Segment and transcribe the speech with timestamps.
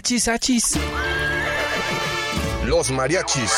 [0.00, 0.78] Achis, achis.
[2.64, 3.52] Los mariachis.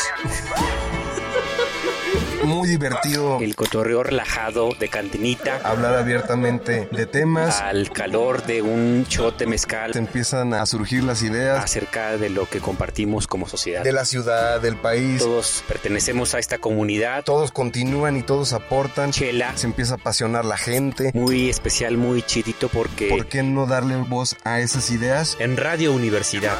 [2.44, 3.38] Muy divertido.
[3.40, 5.60] El cotorreo relajado de cantinita.
[5.64, 7.60] Hablar abiertamente de temas.
[7.60, 9.92] Al calor de un shot de mezcal.
[9.92, 11.62] Te empiezan a surgir las ideas.
[11.62, 13.84] Acerca de lo que compartimos como sociedad.
[13.84, 15.22] De la ciudad, del país.
[15.22, 17.24] Todos pertenecemos a esta comunidad.
[17.24, 19.12] Todos continúan y todos aportan.
[19.12, 19.56] Chela.
[19.56, 21.12] Se empieza a apasionar la gente.
[21.14, 23.08] Muy especial, muy chidito porque...
[23.08, 25.36] ¿Por qué no darle voz a esas ideas?
[25.38, 26.56] En Radio Universidad.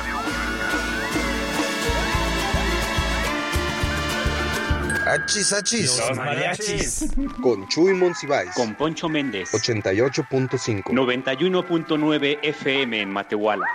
[5.13, 5.99] Achis, achis.
[5.99, 7.07] Los mariachis.
[7.43, 8.51] Con Chuy Monsiváis.
[8.55, 9.53] Con Poncho Méndez.
[9.53, 10.85] 88.5.
[10.85, 13.67] 91.9 FM en Matehuala.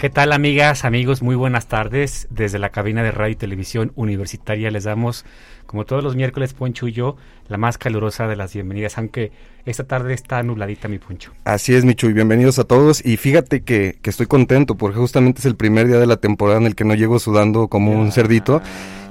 [0.00, 1.20] ¿Qué tal amigas, amigos?
[1.20, 2.26] Muy buenas tardes.
[2.30, 5.26] Desde la cabina de radio y televisión universitaria les damos,
[5.66, 7.16] como todos los miércoles, Poncho y yo,
[7.48, 9.30] la más calurosa de las bienvenidas, aunque
[9.66, 11.32] esta tarde está nubladita mi Poncho.
[11.44, 13.04] Así es, Michu, y bienvenidos a todos.
[13.04, 16.58] Y fíjate que, que, estoy contento porque justamente es el primer día de la temporada
[16.58, 18.62] en el que no llego sudando como un cerdito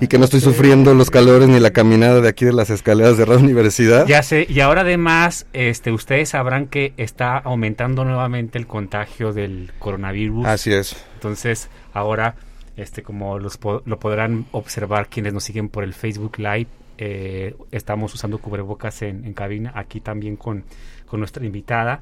[0.02, 3.17] y que no estoy sufriendo los calores ni la caminada de aquí de las escaleras
[3.17, 4.08] de la universidad.
[4.08, 9.72] Ya sé, y ahora además, este, ustedes sabrán que está aumentando nuevamente el contagio del
[9.80, 10.45] coronavirus.
[10.45, 10.95] Así es.
[11.16, 12.36] Entonces, ahora,
[12.77, 18.14] este, como los lo podrán observar quienes nos siguen por el Facebook Live, eh, estamos
[18.14, 20.64] usando cubrebocas en, en cabina, aquí también con,
[21.05, 22.02] con, nuestra invitada.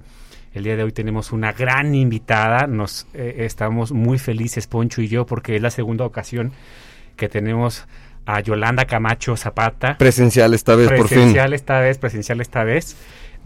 [0.54, 5.08] El día de hoy tenemos una gran invitada, nos eh, estamos muy felices, Poncho y
[5.08, 6.52] yo, porque es la segunda ocasión
[7.18, 7.86] que tenemos
[8.26, 9.98] a Yolanda Camacho Zapata.
[9.98, 11.18] Presencial esta vez, por fin.
[11.18, 12.96] Presencial esta vez, presencial esta vez.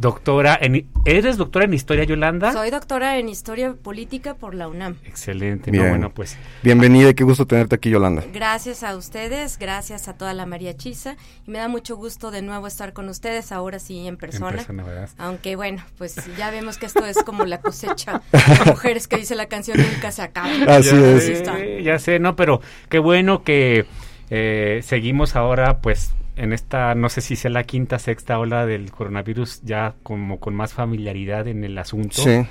[0.01, 0.87] Doctora en...
[1.05, 2.51] ¿Eres doctora en Historia, Yolanda?
[2.53, 4.95] Soy doctora en Historia Política por la UNAM.
[5.05, 5.69] Excelente.
[5.69, 5.83] Bien.
[5.83, 6.37] No, bueno, pues...
[6.63, 8.23] Bienvenida y qué gusto tenerte aquí, Yolanda.
[8.33, 11.17] Gracias a ustedes, gracias a toda la María Chisa.
[11.45, 14.49] Y me da mucho gusto de nuevo estar con ustedes, ahora sí en persona.
[14.49, 15.09] En persona ¿verdad?
[15.19, 19.35] Aunque bueno, pues ya vemos que esto es como la cosecha de mujeres que dice
[19.35, 20.47] la canción nunca se acaba.
[20.67, 21.23] Así ya es.
[21.25, 23.85] Sé, ya sé, no, pero qué bueno que
[24.31, 28.91] eh, seguimos ahora, pues en esta, no sé si sea la quinta, sexta ola del
[28.91, 32.21] coronavirus, ya como con más familiaridad en el asunto.
[32.21, 32.45] Sí.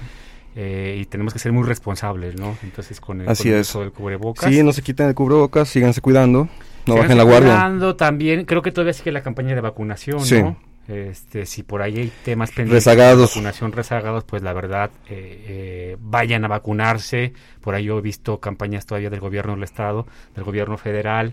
[0.57, 2.57] Eh, y tenemos que ser muy responsables, ¿no?
[2.63, 3.69] Entonces, con el, Así con es.
[3.69, 4.53] eso del cubrebocas.
[4.53, 6.49] Sí, no se quiten el cubrebocas, síganse cuidando, no
[6.95, 7.51] síganse bajen la guardia.
[7.53, 10.43] Cuidando también, creo que todavía sigue la campaña de vacunación, Sí.
[10.43, 10.57] ¿no?
[10.89, 13.19] Este, si por ahí hay temas pendientes Rezagados.
[13.21, 17.33] de vacunación rezagados, pues la verdad, eh, eh, vayan a vacunarse.
[17.61, 20.05] Por ahí yo he visto campañas todavía del gobierno del Estado,
[20.35, 21.33] del gobierno federal,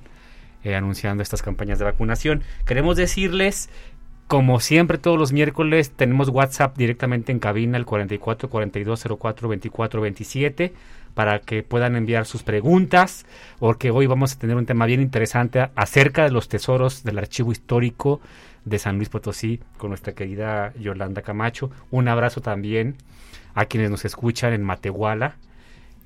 [0.67, 2.44] eh, anunciando estas campañas de vacunación.
[2.66, 3.69] Queremos decirles,
[4.28, 10.01] como siempre todos los miércoles, tenemos WhatsApp directamente en cabina, el 44 42 04 24
[10.01, 10.73] 27
[11.13, 13.25] para que puedan enviar sus preguntas,
[13.59, 17.53] porque hoy vamos a tener un tema bien interesante acerca de los tesoros del archivo
[17.53, 18.19] histórico
[18.66, 21.72] de San Luis Potosí con nuestra querida Yolanda Camacho.
[21.91, 22.97] Un abrazo también
[23.56, 25.38] a quienes nos escuchan en Matehuala,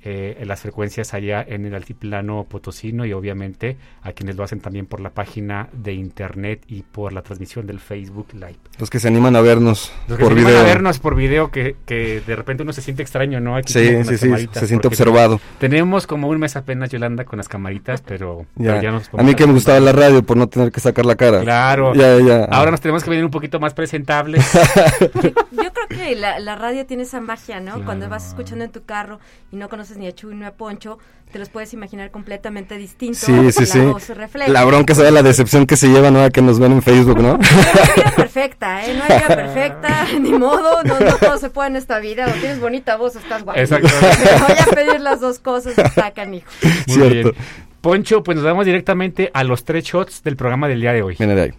[0.04, 4.60] eh, en las frecuencias allá en el altiplano potosino y obviamente a quienes lo hacen
[4.60, 8.56] también por la página de internet y por la transmisión del Facebook Live.
[8.78, 10.64] Los que se animan a vernos Los que por se animan video.
[10.64, 13.56] a vernos por video que, que de repente uno se siente extraño, ¿no?
[13.56, 15.40] Aquí Sí, sí, sí, se siente observado.
[15.58, 18.70] Tenemos como un mes apenas, Yolanda, con las camaritas, pero Ya.
[18.72, 21.06] pero ya nos A mí que me gustaba la radio por no tener que sacar
[21.06, 21.40] la cara.
[21.42, 21.94] Claro.
[21.94, 22.44] Ya, ya.
[22.44, 24.44] Ahora nos tenemos que venir un poquito más presentables.
[24.52, 27.72] Yo, yo creo que la, la radio tiene esa magia, ¿no?
[27.72, 27.84] Claro.
[27.84, 29.20] Cuando vas escuchando en tu carro
[29.50, 30.98] y no conoces ni a Chuy ni a Poncho,
[31.32, 33.20] te los puedes imaginar completamente distintos.
[33.20, 33.80] Sí, sí, la sí.
[33.80, 34.50] voz se refleja.
[34.52, 37.38] La bronca será la decepción que se llevan ahora que nos ven en Facebook, ¿no?
[37.38, 38.94] No hay vida perfecta, ¿eh?
[38.94, 42.26] No hay vida perfecta, ni modo, no, no todo se puede en esta vida.
[42.26, 43.58] O tienes bonita voz o estás guapo.
[43.70, 46.50] Me voy a pedir las dos cosas, está canijo.
[46.62, 47.32] Muy Cierto.
[47.32, 47.44] bien.
[47.80, 51.16] Poncho, pues nos vamos directamente a los tres shots del programa del día de hoy.
[51.18, 51.52] Viene de ahí.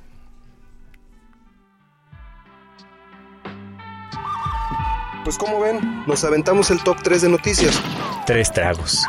[5.24, 7.82] Pues como ven, nos aventamos el top 3 de noticias.
[8.26, 9.06] Tres tragos.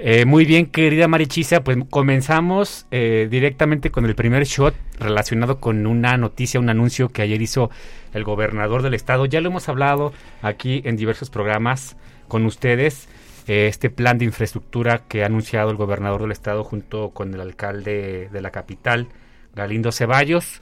[0.00, 5.86] Eh, muy bien, querida Marichisa, pues comenzamos eh, directamente con el primer shot relacionado con
[5.86, 7.70] una noticia, un anuncio que ayer hizo
[8.14, 9.26] el gobernador del estado.
[9.26, 11.96] Ya lo hemos hablado aquí en diversos programas
[12.28, 13.08] con ustedes.
[13.48, 17.40] eh, este plan de infraestructura que ha anunciado el gobernador del estado junto con el
[17.40, 19.08] alcalde de la capital,
[19.54, 20.60] Galindo Ceballos.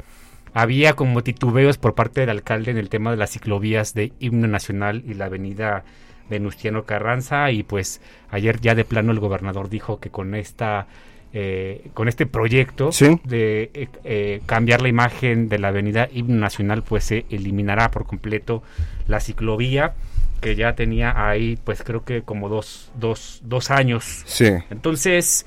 [0.54, 4.46] Había como titubeos por parte del alcalde en el tema de las ciclovías de himno
[4.48, 5.84] nacional y la avenida
[6.30, 8.00] Venustiano Carranza y pues
[8.30, 10.86] ayer ya de plano el gobernador dijo que con esta
[11.32, 13.20] eh, con este proyecto Sí.
[13.24, 18.06] de eh, eh, cambiar la imagen de la avenida Himno Nacional pues se eliminará por
[18.06, 18.62] completo
[19.06, 19.94] la ciclovía
[20.40, 24.48] que ya tenía ahí pues creo que como dos, dos, dos años Sí.
[24.70, 25.46] entonces,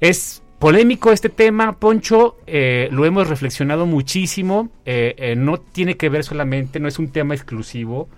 [0.00, 6.08] es polémico este tema, Poncho, eh, lo hemos reflexionado muchísimo, eh, eh, no tiene que
[6.08, 8.08] ver solamente, no es un tema exclusivo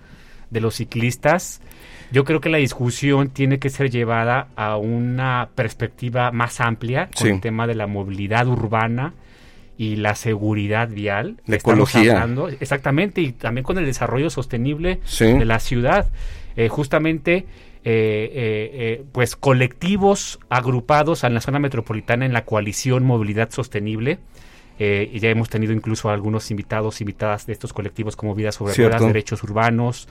[0.49, 1.61] de los ciclistas.
[2.11, 7.27] Yo creo que la discusión tiene que ser llevada a una perspectiva más amplia con
[7.27, 7.33] Sí.
[7.33, 9.13] el tema de la movilidad urbana
[9.77, 11.37] y la seguridad vial.
[11.45, 12.13] La ecología.
[12.13, 15.25] hablando- exactamente, y también con el desarrollo sostenible Sí.
[15.25, 16.07] de la ciudad.
[16.55, 17.45] Eh, justamente,
[17.85, 24.19] eh, eh, eh, pues colectivos agrupados en la zona metropolitana en la coalición Movilidad Sostenible.
[24.81, 28.73] Eh, y ya hemos tenido incluso algunos invitados, invitadas de estos colectivos como Vida sobre
[28.73, 28.97] Cierto.
[28.97, 30.07] Ruedas, Derechos Urbanos,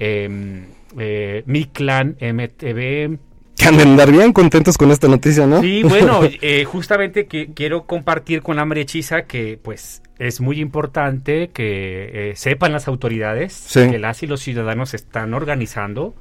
[0.00, 0.64] eh,
[0.98, 3.18] eh, Miclan, MTV,
[3.56, 5.60] Que han de andar bien contentos con esta noticia, ¿no?
[5.60, 11.50] Sí, bueno, eh, justamente que quiero compartir con Hambre Hechiza que pues es muy importante
[11.50, 13.90] que sepan las autoridades Sí.
[13.90, 16.14] que las y los ciudadanos están organizando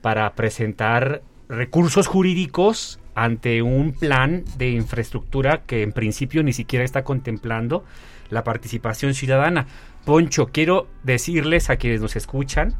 [0.00, 7.02] para presentar recursos jurídicos ante un plan de infraestructura que en principio ni siquiera está
[7.02, 7.84] contemplando
[8.30, 9.66] la participación ciudadana.
[10.04, 12.74] Poncho, quiero decirles a quienes nos escuchan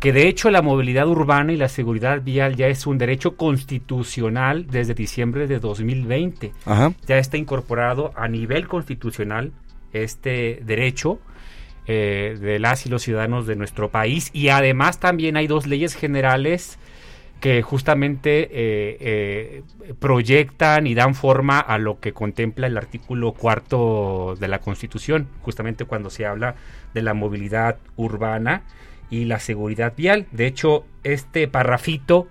[0.00, 4.66] que de hecho la movilidad urbana y la seguridad vial ya es un derecho constitucional
[4.66, 6.52] desde diciembre de 2020.
[6.66, 6.92] Ajá.
[7.06, 9.52] Ya está incorporado a nivel constitucional
[9.92, 11.20] este derecho
[11.86, 15.94] eh, de las y los ciudadanos de nuestro país y además también hay dos leyes
[15.94, 16.78] generales
[17.40, 19.62] que justamente eh, eh,
[19.98, 25.84] proyectan y dan forma a lo que contempla el artículo cuarto de la Constitución, justamente
[25.84, 26.54] cuando se habla
[26.94, 28.62] de la movilidad urbana
[29.10, 30.26] y la seguridad vial.
[30.32, 32.28] De hecho, este parrafito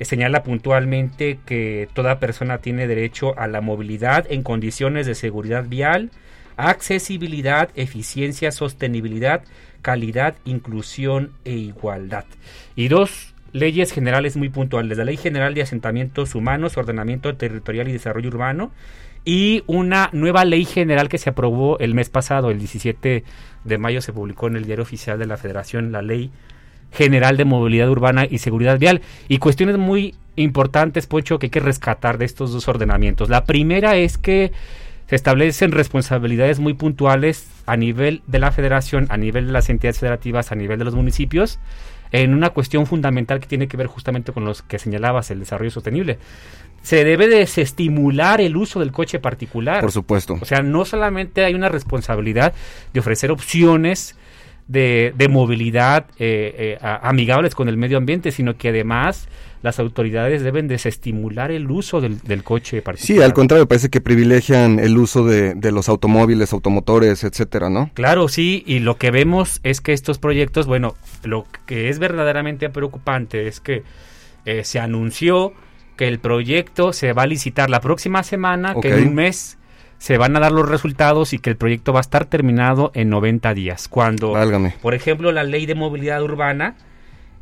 [0.00, 6.10] señala puntualmente que toda persona tiene derecho a la movilidad en condiciones de seguridad vial,
[6.56, 9.42] accesibilidad, eficiencia, sostenibilidad,
[9.82, 12.24] calidad, inclusión e igualdad.
[12.76, 17.92] Y dos leyes generales muy puntuales, la Ley General de Asentamientos Humanos, Ordenamiento Territorial y
[17.92, 18.72] Desarrollo Urbano,
[19.24, 23.24] y una nueva ley general que se aprobó el mes pasado, el 17
[23.64, 26.30] de mayo se publicó en el Diario Oficial de la Federación la Ley
[26.92, 29.00] General de Movilidad Urbana y Seguridad Vial.
[29.28, 33.30] Y cuestiones muy importantes, Poncho, que hay que rescatar de estos dos ordenamientos.
[33.30, 34.52] La primera es que
[35.06, 39.98] se establecen responsabilidades muy puntuales a nivel de la federación, a nivel de las entidades
[39.98, 41.58] federativas, a nivel de los municipios,
[42.12, 45.70] en una cuestión fundamental que tiene que ver justamente con los que señalabas, el desarrollo
[45.70, 46.18] sostenible.
[46.82, 49.80] Se debe desestimular el uso del coche particular.
[49.80, 50.38] Por supuesto.
[50.40, 52.54] O sea, no solamente hay una responsabilidad
[52.92, 54.16] de ofrecer opciones
[54.68, 59.28] de, de movilidad eh, eh, amigables con el medio ambiente, sino que además
[59.64, 63.16] las autoridades deben desestimular el uso del, del coche particular.
[63.16, 67.90] Sí, al contrario, parece que privilegian el uso de, de los automóviles, automotores, etcétera, ¿no?
[67.94, 72.68] Claro, sí, y lo que vemos es que estos proyectos, bueno, lo que es verdaderamente
[72.68, 73.84] preocupante es que
[74.44, 75.54] eh, se anunció
[75.96, 79.56] que el proyecto se va a licitar la próxima semana, que en un mes
[79.96, 83.08] se van a dar los resultados y que el proyecto va a estar terminado en
[83.08, 83.88] 90 días.
[83.88, 84.74] Cuando, Válgame.
[84.82, 86.76] por ejemplo, la ley de movilidad urbana,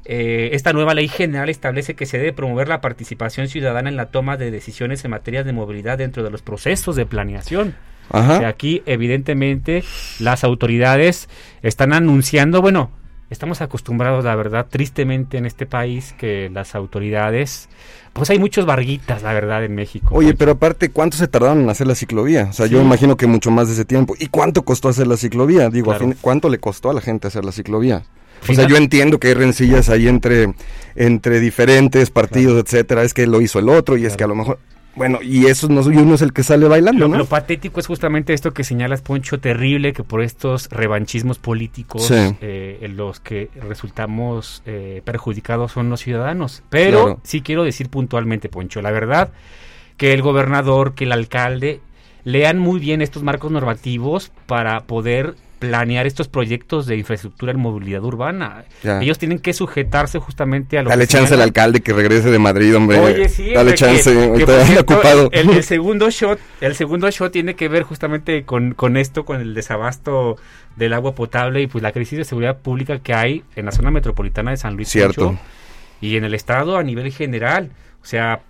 [0.05, 4.07] eh, esta nueva ley general establece que se debe promover la participación ciudadana en la
[4.07, 7.75] toma de decisiones en materia de movilidad dentro de los procesos de planeación.
[8.11, 8.49] O sea, Ajá.
[8.49, 9.85] aquí, evidentemente,
[10.19, 11.29] las autoridades
[11.63, 12.91] están anunciando, bueno,
[13.31, 17.71] estamos acostumbrados, la verdad, tristemente en este país, que las autoridades,
[18.13, 20.15] pues hay muchos barguitas, la verdad, en México.
[20.15, 22.49] Oye, pero aparte, ¿cuánto se tardaron en hacer la ciclovía?
[22.51, 22.85] O sea, yo Sí.
[22.85, 24.15] imagino que mucho más de ese tiempo.
[24.19, 25.71] ¿Y cuánto costó hacer la ciclovía?
[25.71, 26.13] Digo, a Claro.
[26.13, 28.03] fin- ¿cuánto le costó a la gente hacer la ciclovía?
[28.49, 30.55] O sea, yo entiendo que hay rencillas ahí entre,
[30.97, 33.03] entre diferentes partidos, etcétera.
[33.03, 34.59] Es que lo hizo el otro y es que a lo mejor...
[34.95, 37.17] Bueno, y eso no, y uno es el que sale bailando, Lo, ¿no?
[37.17, 42.15] lo patético es justamente esto que señalas, Poncho, terrible, que por estos revanchismos políticos Sí.
[42.43, 43.49] eh, en los que
[43.87, 46.63] resultamos eh, perjudicados son los ciudadanos.
[46.69, 47.21] Pero Claro.
[47.25, 49.31] sí quiero decir puntualmente, Poncho, la verdad
[49.97, 51.81] que el gobernador, que el alcalde
[52.25, 55.37] lean muy bien estos marcos normativos para poder
[55.69, 58.65] planear estos proyectos de infraestructura en movilidad urbana.
[58.83, 59.01] Ya.
[59.01, 62.39] Ellos tienen que sujetarse justamente a lo Dale que chance al alcalde que regrese de
[62.39, 62.99] Madrid, hombre.
[62.99, 65.29] Oye, sí, Dale chance, que- cierto, ocupado.
[65.33, 69.41] El, el segundo shot, el segundo shot tiene que ver justamente con, con esto, con
[69.41, 70.37] el desabasto
[70.77, 73.91] del agua potable y pues la crisis de seguridad pública que hay en la zona
[73.91, 75.39] metropolitana de San Luis Cierto.
[76.01, 77.71] Y en el estado a nivel general.
[78.03, 78.41] O sea,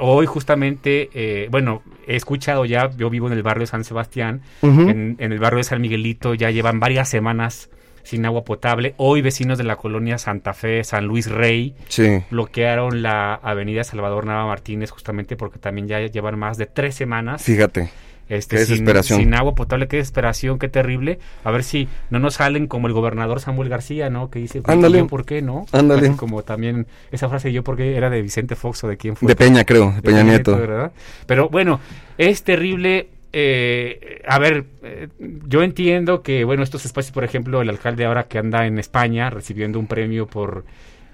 [0.00, 4.42] hoy justamente, eh, bueno, he escuchado ya, yo vivo en el barrio de San Sebastián,
[4.62, 7.70] en, en el barrio de San Miguelito ya llevan varias semanas
[8.02, 8.94] sin agua potable.
[8.96, 12.22] Hoy vecinos de la colonia Santa Fe, San Luis Rey, Sí.
[12.30, 17.42] bloquearon la avenida Salvador Nava Martínez justamente porque también ya llevan más de tres semanas
[17.42, 17.90] Fíjate.
[18.30, 19.18] Este, Qué sin- desesperación.
[19.20, 21.18] Sin, agua potable, qué desesperación, qué terrible.
[21.44, 24.30] A ver si no nos salen como el gobernador Samuel García, ¿no?
[24.30, 24.98] Que dice, pues, Ándale.
[24.98, 25.66] ¿yo por qué, no?
[25.72, 26.06] Ándale.
[26.08, 29.16] Así como también esa frase, yo por qué era de Vicente Fox o de quién
[29.16, 29.28] fue.
[29.28, 30.56] De Peña, creo, de De Peña Nieto.
[30.56, 30.92] ¿verdad?
[31.26, 31.80] Pero bueno,
[32.18, 33.08] es terrible.
[33.32, 35.08] eh, a ver, eh,
[35.46, 39.30] yo entiendo que, bueno, estos espacios, por ejemplo, el alcalde ahora que anda en España
[39.30, 40.64] recibiendo un premio por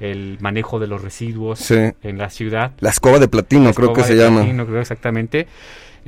[0.00, 1.74] el manejo de los residuos Sí.
[2.02, 2.72] en la ciudad.
[2.80, 4.40] La escoba de platino, creo que Escoba se de llama.
[4.40, 5.46] platino, creo exactamente.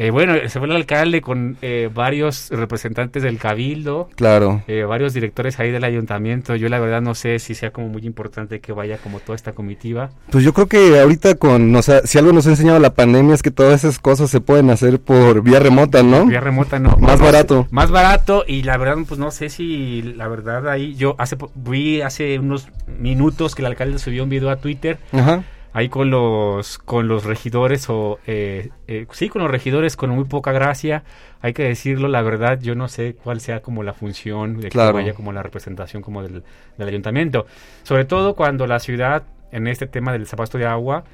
[0.00, 4.62] Eh, bueno, se fue el alcalde con eh, varios representantes del cabildo, Claro.
[4.68, 6.54] eh, varios directores ahí del ayuntamiento.
[6.54, 9.52] Yo la verdad no sé si sea como muy importante que vaya como toda esta
[9.52, 10.10] comitiva.
[10.30, 13.34] Pues yo creo que ahorita con, o sea, si algo nos ha enseñado la pandemia
[13.34, 16.26] es que todas esas cosas se pueden hacer por vía remota, ¿no?
[16.26, 16.96] Vía remota no.
[16.98, 17.66] Más no, barato.
[17.72, 22.02] Más barato y la verdad pues no sé si la verdad ahí yo hace vi
[22.02, 25.42] hace unos minutos que el alcalde subió un video a Twitter Ajá.
[25.78, 30.24] Ahí con los con los regidores o eh, eh, sí con los regidores con muy
[30.24, 31.04] poca gracia
[31.40, 34.90] hay que decirlo la verdad yo no sé cuál sea como la función de Claro.
[34.92, 36.42] que vaya como la representación como del,
[36.78, 37.46] del ayuntamiento
[37.84, 41.04] sobre todo cuando la ciudad en este tema del zapasto de agua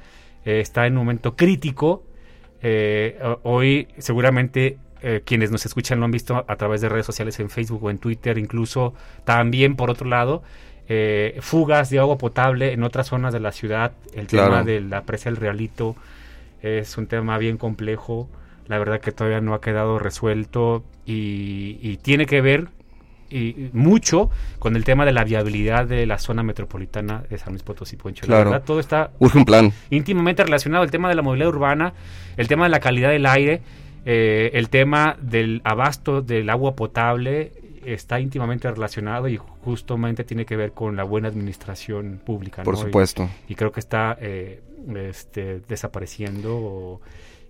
[0.45, 2.03] eh, está en un momento crítico
[2.61, 7.05] eh, ho- hoy seguramente eh, quienes nos escuchan lo han visto a través de redes
[7.05, 8.93] sociales en Facebook o en Twitter incluso
[9.23, 10.41] también por otro lado
[10.87, 14.49] eh, fugas de agua potable en otras zonas de la ciudad el Claro.
[14.51, 15.95] tema de la presa del Realito
[16.61, 18.29] es un tema bien complejo
[18.67, 22.67] la verdad que todavía no ha quedado resuelto y, y tiene que ver
[23.29, 27.63] y, mucho con el tema de la viabilidad de la zona metropolitana de San Luis
[27.63, 28.25] Potosí Poncho.
[28.25, 28.45] Claro.
[28.45, 29.71] La verdad, todo está Urge un plan.
[29.89, 31.93] íntimamente relacionado el tema de la movilidad urbana,
[32.37, 33.61] el tema de la calidad del aire,
[34.05, 37.51] eh, el tema del abasto del agua potable
[37.83, 42.63] está íntimamente relacionado y justamente tiene que ver con la buena administración pública.
[42.63, 42.79] Por ¿no?
[42.79, 43.29] Y- supuesto.
[43.49, 44.61] Y, creo que está eh,
[44.95, 47.01] este, desapareciendo o-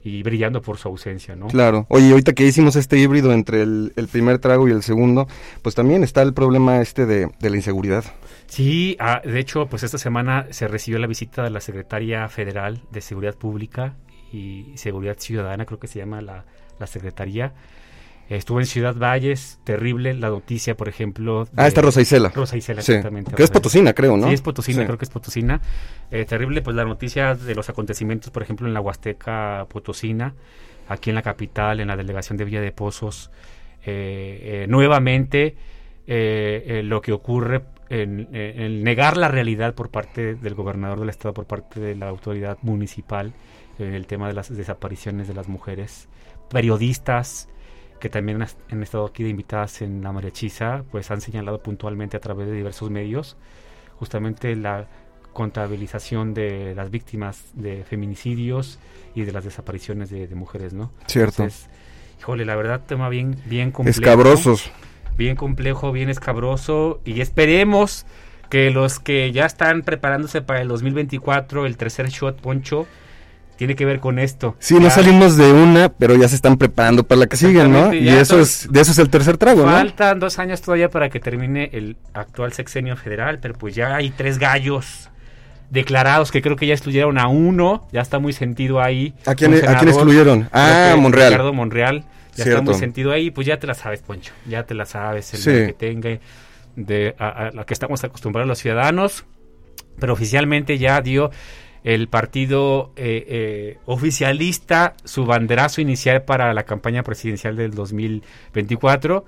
[0.03, 1.47] y brillando por su ausencia, ¿no?
[1.47, 1.87] Claro.
[1.89, 5.27] Oye, ahorita que hicimos este híbrido entre el, el primer trago y el segundo,
[5.63, 8.03] pues también está el problema este de, de la inseguridad.
[8.45, 12.81] Sí, ah, de hecho, pues esta semana se recibió la visita de la Secretaria Federal
[12.91, 13.95] de Seguridad Pública
[14.31, 16.45] y Seguridad Ciudadana, creo que se llama la,
[16.79, 17.53] la Secretaría.
[18.27, 21.47] Estuvo en Ciudad Valles, terrible la noticia, por ejemplo.
[21.55, 22.29] Ah, está Rosa Isela.
[22.29, 22.93] Rosa Isela, Sí.
[22.93, 23.33] exactamente.
[23.35, 24.27] Que es Potosina, creo, ¿no?
[24.27, 24.85] Sí, es Potosina, Sí.
[24.87, 25.61] creo que es Potosina.
[26.09, 30.33] Eh, terrible, pues la noticia de los acontecimientos, por ejemplo, en la Huasteca Potosina,
[30.89, 33.29] aquí en la capital, en la delegación de Villa de Pozos.
[33.85, 35.55] Eh, eh, nuevamente,
[36.07, 41.33] lo que ocurre en, en- en negar la realidad por parte del gobernador del estado,
[41.35, 43.33] por parte de la autoridad municipal,
[43.77, 46.07] en el tema de las desapariciones de las mujeres,
[46.49, 47.49] periodistas
[47.99, 52.19] que también han estado aquí de invitadas en la mariachiza, pues han señalado puntualmente a
[52.19, 53.37] través de diversos medios
[53.97, 54.87] justamente la
[55.33, 58.79] contabilización de las víctimas de feminicidios
[59.13, 60.91] y de las desapariciones de, de mujeres, ¿no?
[61.07, 61.43] Cierto.
[61.43, 61.69] Entonces,
[62.19, 63.99] híjole, la verdad, tema bien, bien complejo.
[63.99, 64.71] Escabrosos.
[65.17, 67.01] Bien complejo, bien escabroso.
[67.05, 68.05] Y esperemos
[68.49, 72.87] que los que ya están preparándose para el 2024, el tercer shot, Poncho,
[73.57, 74.55] tiene que ver con esto.
[74.59, 77.93] Sí, no salimos de una, pero ya se están preparando para la que sigue, ¿no?
[77.93, 79.71] Y eso es, de eso es el tercer trago, ¿no?
[79.71, 84.09] Faltan dos años todavía para que termine el actual sexenio federal, pero pues ya hay
[84.11, 85.09] tres gallos
[85.69, 89.13] declarados que creo que ya excluyeron a uno, ya está muy sentido ahí.
[89.25, 90.49] ¿A quién, Un ¿a quién senador, excluyeron?
[90.53, 91.31] Ah, Monreal.
[91.31, 92.03] Ricardo Monreal,
[92.35, 95.33] ya está muy sentido ahí, pues ya te la sabes, Poncho, ya te la sabes,
[95.33, 95.51] el Sí.
[95.67, 96.19] que tenga
[96.75, 99.25] de a, a la que estamos acostumbrados los ciudadanos,
[99.99, 101.31] pero oficialmente ya dio
[101.85, 109.23] el partido eh, eh, oficialista su banderazo inicial para la campaña presidencial del 2024.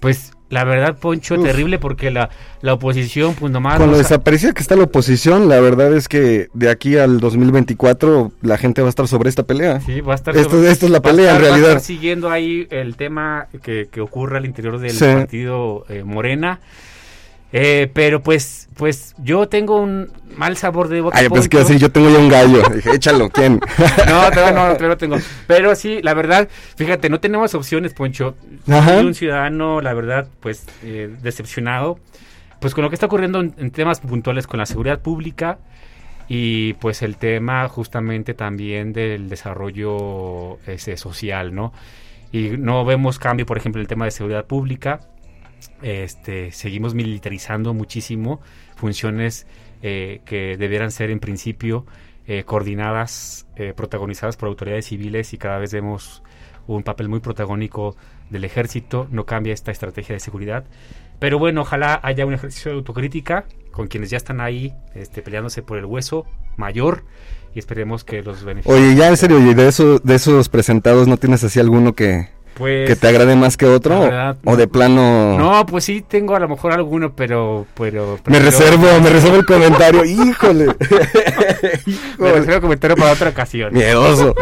[0.00, 1.44] Pues la verdad, Poncho, Uf.
[1.44, 2.30] terrible porque la,
[2.62, 3.78] la oposición, pues nomás...
[3.78, 8.32] Con lo desaparecida que está la oposición, la verdad es que de aquí al 2024
[8.42, 9.80] la gente va a estar sobre esta pelea.
[9.82, 11.50] Sí, va a estar Esto- sobre- esto es la va pelea, en estar- va a
[11.50, 11.68] realidad.
[11.76, 15.04] estar siguiendo ahí el tema que, que ocurre al interior del Sí.
[15.04, 16.60] partido eh, Morena.
[17.52, 21.18] Eh, pero pues, pues yo tengo un mal sabor de boca.
[21.18, 22.62] Ay, pues que decir, yo tengo ya un gallo.
[22.68, 23.60] Dije, échalo, ¿quién?
[24.06, 25.16] No, todavía no, todavía no tengo.
[25.46, 28.36] Pero sí, la verdad, fíjate, no tenemos opciones, Poncho.
[28.66, 31.98] Soy un ciudadano, la verdad, pues eh, decepcionado.
[32.60, 35.58] Pues con lo que está ocurriendo en, en temas puntuales con la seguridad pública
[36.32, 41.72] y pues el tema justamente también del desarrollo este, social, ¿no?
[42.30, 45.00] Y no vemos cambio, por ejemplo, en el tema de seguridad pública.
[45.82, 48.40] Este, seguimos militarizando muchísimo
[48.76, 49.46] funciones
[49.82, 51.86] eh, que debieran ser en principio
[52.26, 56.22] eh, coordinadas, eh, protagonizadas por autoridades civiles y cada vez vemos
[56.66, 57.96] un papel muy protagónico
[58.28, 59.08] del ejército.
[59.10, 60.64] No cambia esta estrategia de seguridad.
[61.18, 65.62] Pero bueno, ojalá haya un ejercicio de autocrítica con quienes ya están ahí este, peleándose
[65.62, 66.24] por el hueso
[66.56, 67.04] mayor
[67.54, 68.78] y esperemos que los beneficios.
[68.78, 72.28] Oye, ya en serio, oye, de, eso, de esos presentados, ¿no tienes así alguno que,
[72.54, 76.02] Pues, que te agrade más que otro o- verdad, o de plano No, pues sí,
[76.06, 77.66] tengo a lo mejor alguno, pero...
[77.74, 80.66] pero me prefiero- reservo, me reservo el comentario, híjole.
[82.18, 83.72] Me reservo el comentario para otra ocasión.
[83.72, 84.34] Miedoso.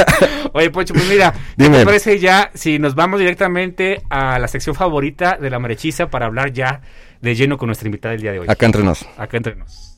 [0.52, 1.78] Oye, Poncho, pues mira, ¿qué Dime.
[1.80, 6.26] te parece ya si nos vamos directamente a la sección favorita de la marechiza para
[6.26, 6.80] hablar ya
[7.20, 8.46] de lleno con nuestra invitada del día de hoy?
[8.48, 9.04] Acá entre nos.
[9.18, 9.95] Acá entre nos.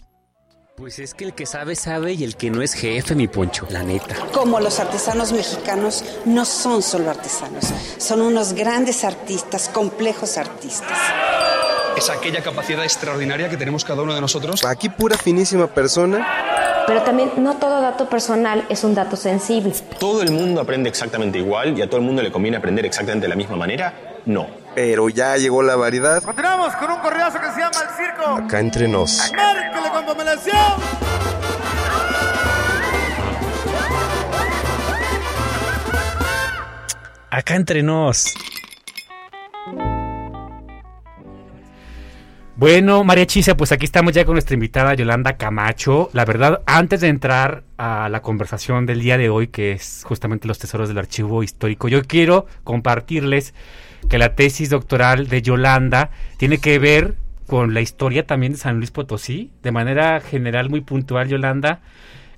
[0.78, 3.66] Pues es que el que sabe, sabe y el que no es jefe, mi poncho,
[3.68, 4.14] la neta.
[4.32, 7.64] Como los artesanos mexicanos no son solo artesanos,
[7.96, 10.96] son unos grandes artistas, complejos artistas.
[11.96, 14.64] es aquella capacidad extraordinaria que tenemos cada uno de nosotros.
[14.64, 16.84] Aquí pura finísima persona.
[16.86, 19.74] Pero también no todo dato personal es un dato sensible.
[19.98, 23.24] ¿Todo el mundo aprende exactamente igual y a todo el mundo le conviene aprender exactamente
[23.24, 24.20] de la misma manera?
[24.26, 24.46] No.
[24.74, 26.22] Pero ya llegó la variedad.
[26.22, 28.30] Continuamos con un correazo que se llama El Circo.
[28.44, 29.32] Acá entre nos.
[29.34, 30.56] Márquele con pomelación.
[37.30, 38.34] Acá entre nos.
[42.58, 46.10] Bueno, María Chisa, pues aquí estamos ya con nuestra invitada Yolanda Camacho.
[46.12, 50.48] La verdad, antes de entrar a la conversación del día de hoy, que es justamente
[50.48, 53.54] los tesoros del archivo histórico, yo quiero compartirles
[54.08, 58.76] que la tesis doctoral de Yolanda tiene que ver con la historia también de San
[58.76, 59.50] Luis Potosí.
[59.62, 61.80] De manera general, muy puntual, Yolanda,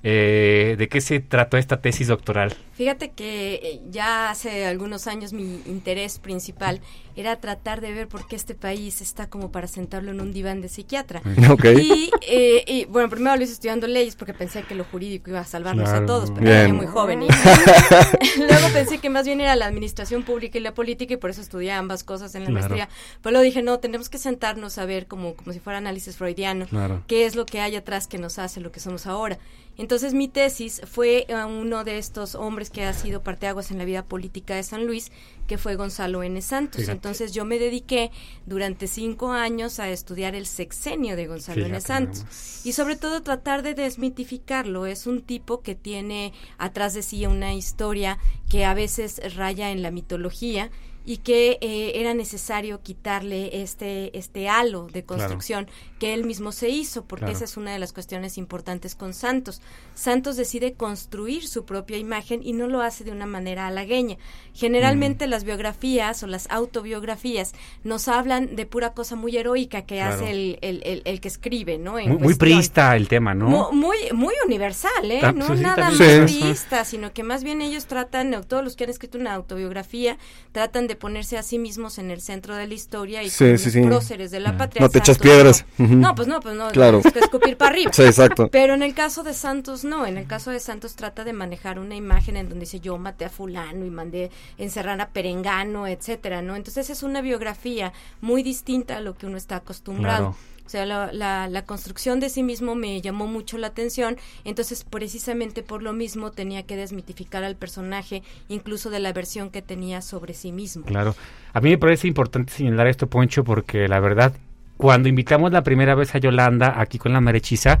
[0.03, 2.53] eh, ¿de qué se trató esta tesis doctoral?
[2.81, 6.81] Fíjate que eh, ya hace algunos años mi interés principal
[7.15, 10.61] era tratar de ver por qué este país está como para sentarlo en un diván
[10.61, 11.21] de psiquiatra.
[11.51, 11.65] Ok.
[11.79, 15.41] Y, eh, y, bueno, primero lo hice estudiando leyes porque pensé que lo jurídico iba
[15.41, 16.03] a salvarnos Claro.
[16.03, 17.21] a todos, pero era muy joven.
[17.21, 17.27] Y,
[18.39, 21.41] luego pensé que más bien era la administración pública y la política y por eso
[21.41, 22.61] estudié ambas cosas en la Claro.
[22.69, 22.89] maestría.
[23.21, 26.65] Pero luego dije, no, tenemos que sentarnos a ver como, como si fuera análisis freudiano
[26.65, 27.03] Claro.
[27.05, 29.37] qué es lo que hay atrás que nos hace lo que somos ahora.
[29.77, 33.85] Entonces mi tesis fue a uno de estos hombres que ha sido parteaguas en la
[33.85, 35.11] vida política de San Luis,
[35.47, 36.41] que fue Gonzalo N.
[36.41, 36.81] Santos.
[36.81, 36.93] Fíjate.
[36.93, 38.11] Entonces yo me dediqué
[38.45, 41.69] durante cinco años a estudiar el sexenio de Gonzalo N.
[41.69, 42.17] Fíjate Santos.
[42.19, 42.65] nada más.
[42.65, 44.85] Y sobre todo tratar de desmitificarlo.
[44.85, 48.17] Es un tipo que tiene atrás de sí una historia
[48.49, 50.71] que a veces raya en la mitología
[51.11, 55.67] y que eh, era necesario quitarle este este halo de construcción
[55.99, 57.35] que él mismo se hizo, porque Claro.
[57.35, 59.61] esa es una de las cuestiones importantes con Santos.
[59.93, 64.17] Santos decide construir su propia imagen y no lo hace de una manera halagueña.
[64.53, 70.15] Generalmente las biografías o las autobiografías nos hablan de pura cosa muy heroica que Claro.
[70.15, 71.99] hace el, el- el- el que escribe, ¿no?
[71.99, 73.47] En Muy, muy priista el tema, ¿no?
[73.49, 75.19] Mu- Muy, muy universal, ¿eh?
[75.23, 75.97] Ah, no sí, nada más.
[75.97, 76.19] Sí.
[76.23, 80.17] priista, sino que más bien ellos tratan, o todos los que han escrito una autobiografía,
[80.51, 83.57] tratan de ponerse a sí mismos en el centro de la historia y Sí, como
[83.57, 83.81] sí, los sí.
[83.81, 84.81] próceres de la patria.
[84.81, 85.65] No te echas piedras.
[85.77, 86.15] No.
[86.15, 87.01] Pues no, pues no, Claro.
[87.01, 87.91] que escupir para arriba.
[87.93, 88.47] Sí, exacto.
[88.49, 90.05] Pero en el caso de Santos, no.
[90.05, 93.25] En el caso de Santos trata de manejar una imagen en donde dice yo maté
[93.25, 96.55] a fulano y mandé encerrar a Perengano, etcétera, ¿no?
[96.55, 100.35] Entonces es una biografía muy distinta a lo que uno está acostumbrado.
[100.35, 100.50] Claro.
[100.65, 104.83] O sea, la, la, la construcción de sí mismo me llamó mucho la atención, entonces
[104.83, 110.01] precisamente por lo mismo tenía que desmitificar al personaje, incluso de la versión que tenía
[110.01, 110.85] sobre sí mismo.
[110.85, 111.15] Claro.
[111.53, 114.33] A mí me parece importante señalar esto, Poncho, porque la verdad,
[114.77, 117.79] cuando invitamos la primera vez a Yolanda aquí con la Marechiza,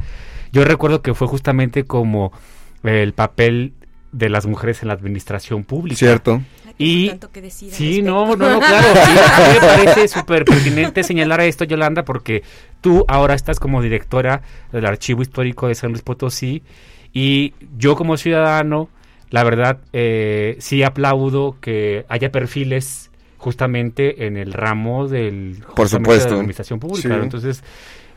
[0.51, 2.33] yo recuerdo que fue justamente como
[2.83, 3.73] el papel
[4.11, 5.97] de las mujeres en la administración pública.
[5.97, 6.41] Cierto.
[6.77, 8.11] Y tanto que decir al sí, respecto.
[8.11, 8.87] no, no, no, claro.
[8.93, 12.43] sí, a mí me parece súper pertinente señalar esto, Yolanda, porque
[12.81, 16.63] tú ahora estás como directora del Archivo Histórico de San Luis Potosí
[17.13, 18.89] y yo como ciudadano,
[19.29, 26.25] la verdad, eh, sí aplaudo que haya perfiles justamente en el ramo del Por supuesto.
[26.25, 27.09] de la administración pública.
[27.09, 27.15] Sí.
[27.15, 27.23] ¿no?
[27.23, 27.63] Entonces,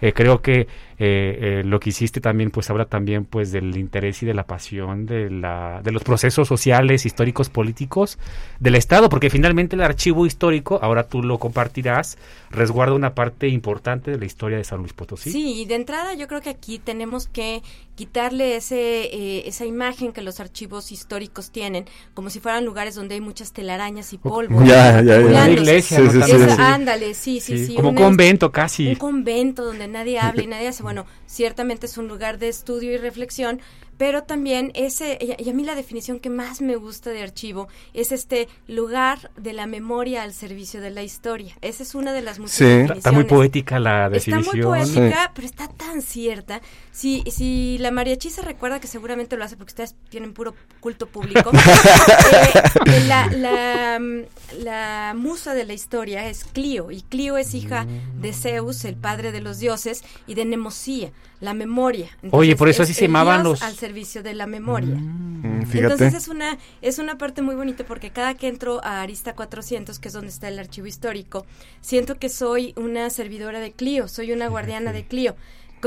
[0.07, 0.67] eh, creo que eh,
[0.99, 5.07] eh, lo que hiciste también pues habla también pues del interés y de la pasión
[5.07, 8.17] de la de los procesos sociales históricos políticos
[8.61, 12.17] del estado porque finalmente el archivo histórico ahora tú lo compartirás
[12.51, 16.15] resguarda una parte importante de la historia de San Luis Potosí Sí, y de entrada
[16.15, 17.63] yo creo que aquí tenemos que
[17.97, 23.15] quitarle ese eh, esa imagen que los archivos históricos tienen, como si fueran lugares donde
[23.17, 24.65] hay muchas telarañas y polvo.
[24.65, 25.27] Ya, ya, ya.
[25.27, 26.25] Una iglesia Sí, ¿no?
[26.27, 26.63] sí, Esa- sí.
[26.63, 27.75] Ándale, sí, sí, Sí, sí.
[27.77, 30.83] como una- convento casi Un convento donde nadie habla y nadie hace.
[30.83, 33.61] Bueno, ciertamente es un lugar de estudio y reflexión,
[33.99, 38.13] pero también ese, y a- mí la definición que más me gusta de archivo es
[38.13, 41.55] este lugar de la memoria al servicio de la historia.
[41.63, 42.65] Esa es una de las muchas Sí.
[42.65, 42.99] definiciones.
[42.99, 46.61] está muy poética la Está muy definición poética, pero está tan cierta.
[46.93, 51.07] Si, si la mariachi se recuerda, que seguramente lo hace porque ustedes tienen puro culto
[51.07, 51.51] público,
[52.87, 57.87] eh, la, la, mm, la musa de la historia es Clio, y Clio es hija
[58.21, 62.09] de Zeus, el padre de los dioses, y de Nemosía, la memoria.
[62.31, 64.97] Oye, por eso es así se llamaban los- al servicio de la memoria.
[64.97, 65.93] Mm, fíjate.
[65.93, 69.99] Entonces es una, es una parte muy bonita porque cada que entro a Arista 400,
[69.99, 71.45] que es donde está el archivo histórico,
[71.81, 75.37] siento que soy una servidora de Clio, soy una guardiana de Clio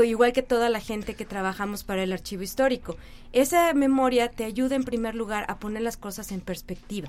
[0.04, 2.96] igual que toda la gente que trabajamos para el archivo histórico.
[3.32, 7.08] Esa memoria te ayuda en primer lugar a poner las cosas en perspectiva.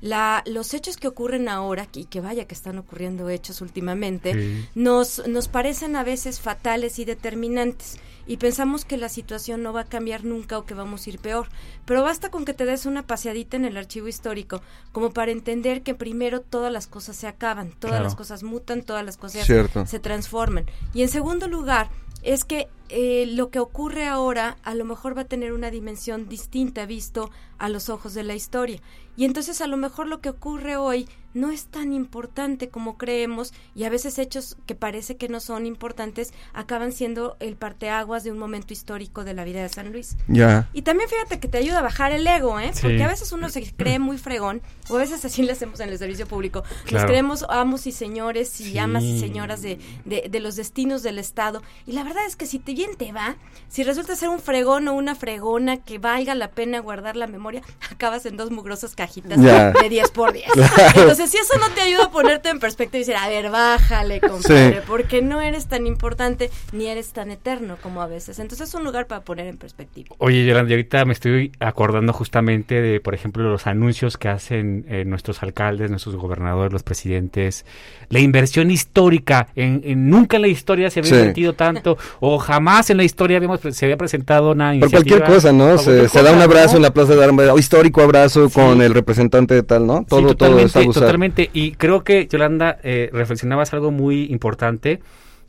[0.00, 4.68] La, los hechos que ocurren ahora, y que vaya que están ocurriendo hechos últimamente, Sí.
[4.74, 9.82] nos, nos parecen a veces fatales y determinantes y pensamos que la situación no va
[9.82, 11.48] a cambiar nunca o que vamos a ir peor.
[11.86, 14.60] Pero basta con que te des una paseadita en el archivo histórico
[14.92, 18.04] como para entender que primero todas las cosas se acaban, todas Claro.
[18.04, 19.86] las cosas mutan, todas las cosas Cierto.
[19.86, 20.66] se transforman.
[20.92, 21.88] Y en segundo lugar,
[22.22, 26.28] es que eh, lo que ocurre ahora a lo mejor va a tener una dimensión
[26.28, 28.80] distinta visto a los ojos de la historia.
[29.16, 33.52] Y entonces a lo mejor lo que ocurre hoy no es tan importante como creemos
[33.74, 38.30] y a veces hechos que parece que no son importantes acaban siendo el parteaguas de
[38.30, 40.16] un momento histórico de la vida de San Luis.
[40.28, 40.68] Ya.
[40.72, 42.70] Y también fíjate que te ayuda a bajar el ego, ¿eh?
[42.72, 42.82] Sí.
[42.82, 45.88] Porque a veces uno se cree muy fregón, o a veces así le hacemos en
[45.88, 46.62] el servicio público.
[46.62, 47.08] Nos Claro.
[47.08, 48.78] creemos amos y señores y Sí.
[48.78, 51.62] amas y señoras de, de, de los destinos del Estado.
[51.84, 53.34] Y la verdad es que si te bien te va,
[53.68, 57.62] si resulta ser un fregón o una fregona que valga la pena guardar la memoria,
[57.90, 59.70] acabas en dos mugrosas cajitas Ya.
[59.82, 60.46] de 10 por 10.
[60.52, 60.72] Claro.
[60.96, 64.20] Entonces, si eso no te ayuda a ponerte en perspectiva y decir, a ver, bájale,
[64.20, 64.78] compadre, Sí.
[64.86, 68.38] porque no eres tan importante ni eres tan eterno como a veces.
[68.38, 70.14] Entonces, es un lugar para poner en perspectiva.
[70.18, 74.86] Oye, Yolanda, y ahorita me estoy acordando justamente de, por ejemplo, los anuncios que hacen
[74.88, 77.66] eh, nuestros alcaldes, nuestros gobernadores, los presidentes,
[78.08, 79.48] la inversión histórica.
[79.56, 81.16] En, en- nunca en la historia se había Sí.
[81.16, 85.02] invertido tanto, o jamás en la historia habíamos, se había presentado una Por iniciativa.
[85.18, 85.68] cualquier cosa, ¿no?
[85.70, 86.76] por Se, cualquier se da un abrazo ¿no?
[86.76, 90.04] en la plaza de armas, histórico abrazo con el representante de tal, ¿no?
[90.08, 91.04] Todo, Sí, todo totalmente, está abusado.
[91.06, 91.50] totalmente.
[91.52, 95.00] Y creo que, Yolanda, eh, reflexionabas algo muy importante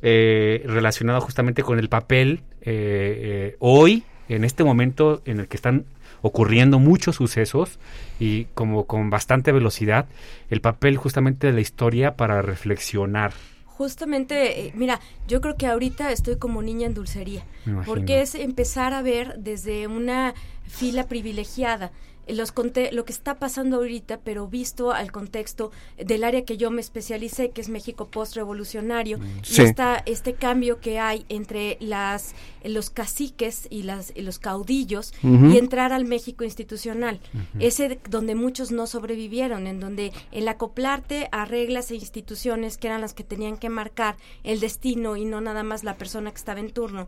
[0.01, 5.55] eh, relacionado justamente con el papel eh, eh, hoy, en este momento en el que
[5.55, 5.85] están
[6.21, 7.79] ocurriendo muchos sucesos
[8.19, 10.07] y como con bastante velocidad,
[10.49, 13.31] el papel justamente de la historia para reflexionar.
[13.65, 17.43] Justamente, eh, mira, yo creo que ahorita estoy como niña en dulcería,
[17.85, 21.91] porque es empezar a ver desde una fila privilegiada
[22.27, 26.71] los conte- lo que está pasando ahorita, pero visto al contexto del área que yo
[26.71, 29.61] me especialicé, que es México post-revolucionario, Sí.
[29.61, 32.33] y esta, este cambio que hay entre las,
[32.63, 37.19] los caciques y, las, y los caudillos y entrar al México institucional.
[37.59, 42.87] Ese de- donde muchos no sobrevivieron, en donde el acoplarte a reglas e instituciones que
[42.87, 46.37] eran las que tenían que marcar el destino y no nada más la persona que
[46.37, 47.07] estaba en turno.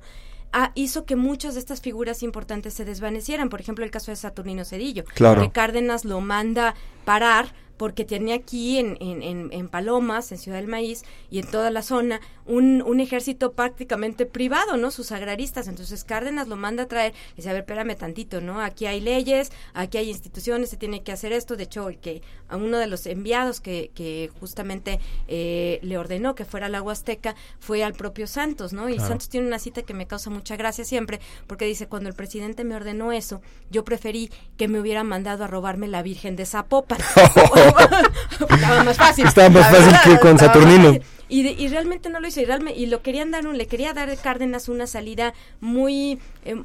[0.54, 3.50] Ah, hizo que muchas de estas figuras importantes se desvanecieran.
[3.50, 5.42] Por ejemplo, el caso de Saturnino Cedillo, Claro.
[5.42, 10.58] que Cárdenas lo manda parar porque tenía aquí en, en, en, en Palomas, en Ciudad
[10.58, 14.92] del Maíz y en toda la zona, un, un ejército prácticamente privado, ¿no?
[14.92, 15.68] Sus agraristas.
[15.68, 18.62] Entonces Cárdenas lo manda a traer y dice, a ver, espérame tantito, ¿no?
[18.62, 21.56] Aquí hay leyes, aquí hay instituciones, se tiene que hacer esto.
[21.56, 26.36] De hecho, el que a uno de los enviados que, que justamente eh, le ordenó
[26.36, 28.90] que fuera al agua azteca fue al propio Santos, ¿no?
[28.90, 29.10] Y Claro.
[29.10, 32.64] Santos tiene una cita que me causa mucha gracia siempre, porque dice, cuando el presidente
[32.64, 36.98] me ordenó eso, yo preferí que me hubiera mandado a robarme la Virgen de Zapopan.
[38.50, 39.28] Estaba más fácil.
[39.28, 40.98] Estaba más fácil que con Saturnino.
[41.30, 43.68] Y, de- y realmente no lo hizo y, realme- y lo querían dar un, le
[43.68, 46.56] quería dar a Cárdenas una salida muy eh,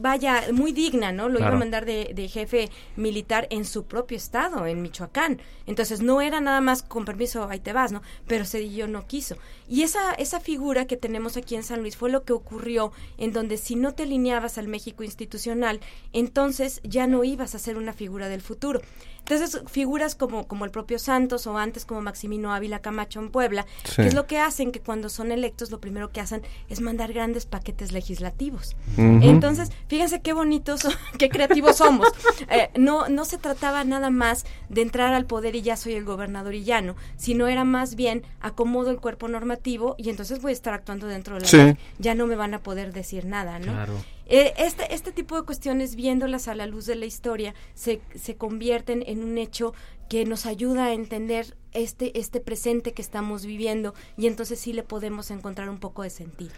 [0.00, 4.16] vaya muy digna no lo iba a mandar de, de jefe militar en su propio
[4.16, 5.40] estado en Michoacán.
[5.66, 9.36] Entonces no era nada más con permiso ahí te vas no pero Cedillo no quiso.
[9.68, 13.32] Y esa esa figura que tenemos aquí en San Luis fue lo que ocurrió en
[13.32, 15.80] donde si no te alineabas al México institucional
[16.12, 18.80] entonces ya no ibas a ser una figura del futuro.
[19.20, 23.66] Entonces figuras como como el propio Santos o antes como Maximino Ávila Camacho en Puebla
[23.84, 23.99] Sí.
[24.02, 27.12] Que es lo que hacen que cuando son electos lo primero que hacen es mandar
[27.12, 28.76] grandes paquetes legislativos.
[28.96, 30.80] Entonces, fíjense qué bonitos,
[31.18, 32.08] qué creativos somos.
[32.52, 36.04] Eh, no, no se trataba nada más de entrar al poder y ya soy el
[36.04, 40.50] gobernador y ya no, sino era más bien acomodo el cuerpo normativo y entonces voy
[40.50, 41.56] a estar actuando dentro de la Sí.
[41.58, 41.76] ley.
[41.98, 43.72] Ya no me van a poder decir nada, ¿no?
[43.72, 43.92] Claro.
[44.26, 48.36] Eh, este, este tipo de cuestiones, viéndolas a la luz de la historia, se, se
[48.36, 49.74] convierten en un hecho
[50.10, 54.82] que nos ayuda a entender este, este presente que estamos viviendo y entonces sí le
[54.82, 56.50] podemos encontrar un poco de sentido.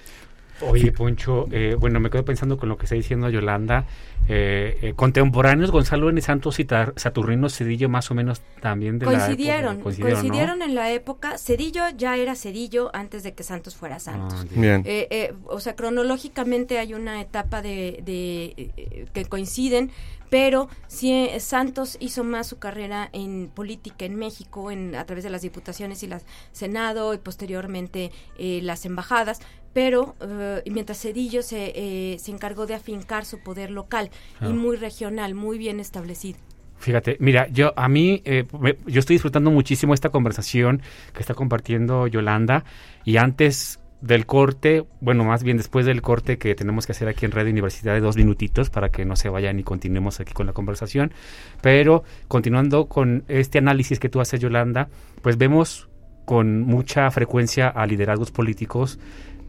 [0.69, 3.87] Oye, Poncho, eh, bueno, me quedo pensando con lo que está diciendo Yolanda.
[4.29, 6.21] Eh, eh, contemporáneos, Gonzalo N.
[6.21, 9.83] Santos y Tar- Saturnino Cedillo, más o menos también de Coincidieron, la época.
[9.83, 10.65] coincidieron, ¿no?
[10.65, 11.39] en la época.
[11.39, 14.39] Cedillo ya era Cedillo antes de que Santos fuera Santos.
[14.41, 14.83] Ah, bien.
[14.87, 19.91] Eh, eh, o sea, cronológicamente hay una etapa de, de, eh, que coinciden,
[20.31, 20.69] pero
[21.03, 25.43] eh, Santos hizo más su carrera en política en México, en, a través de las
[25.43, 26.15] diputaciones y el
[26.53, 29.41] Senado y posteriormente eh, las embajadas,
[29.73, 34.49] pero eh, mientras Cedillo se, eh, se encargó de afincar su poder local Ah.
[34.49, 36.39] y muy regional, muy bien establecido.
[36.79, 40.83] Fíjate, mira, yo a mí, eh, me- yo estoy disfrutando muchísimo esta conversación
[41.13, 42.65] que está compartiendo Yolanda
[43.05, 47.25] y antes del corte, bueno, más bien después del corte que tenemos que hacer aquí
[47.25, 50.45] en Radio Universidad de dos minutitos para que no se vayan y continuemos aquí con
[50.47, 51.13] la conversación,
[51.61, 54.89] pero continuando con este análisis que tú haces, Yolanda,
[55.23, 55.89] pues vemos
[56.25, 58.99] con mucha frecuencia a liderazgos políticos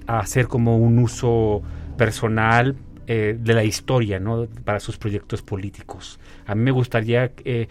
[0.07, 1.61] a hacer como un uso
[1.97, 4.47] personal eh, de la historia, ¿no?
[4.63, 6.19] Para sus proyectos políticos.
[6.45, 7.67] A mí me gustaría eh,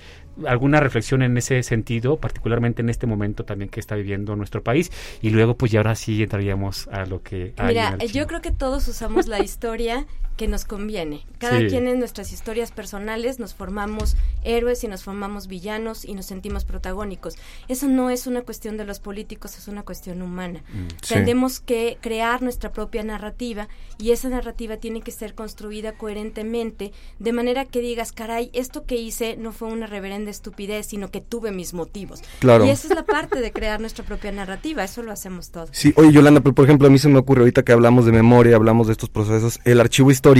[0.47, 4.91] alguna reflexión en ese sentido, particularmente en este momento también que está viviendo nuestro país,
[5.23, 8.27] y luego pues ya ahora sí entraríamos a lo que hay Mira, en el yo
[8.27, 10.07] creo que todos usamos la historia
[10.43, 11.25] que nos conviene.
[11.39, 11.69] Cada Sí.
[11.69, 16.65] quien en nuestras historias personales nos formamos héroes y nos formamos villanos y nos sentimos
[16.65, 17.37] protagónicos.
[17.69, 20.65] Eso no es una cuestión de los políticos, es una cuestión humana.
[20.73, 21.15] Mm, sí.
[21.15, 27.33] Tenemos que crear nuestra propia narrativa y esa narrativa tiene que ser construida coherentemente de
[27.33, 31.53] manera que digas, caray, esto que hice no fue una reverenda estupidez, sino que tuve
[31.53, 32.21] mis motivos.
[32.41, 32.67] Claro.
[32.67, 35.69] Y esa es la parte de crear nuestra propia narrativa, eso lo hacemos todos.
[35.71, 38.11] Sí, oye Yolanda, pero por ejemplo a mí se me ocurre ahorita que hablamos de
[38.11, 40.32] memoria, hablamos de estos procesos, el archivo histórico,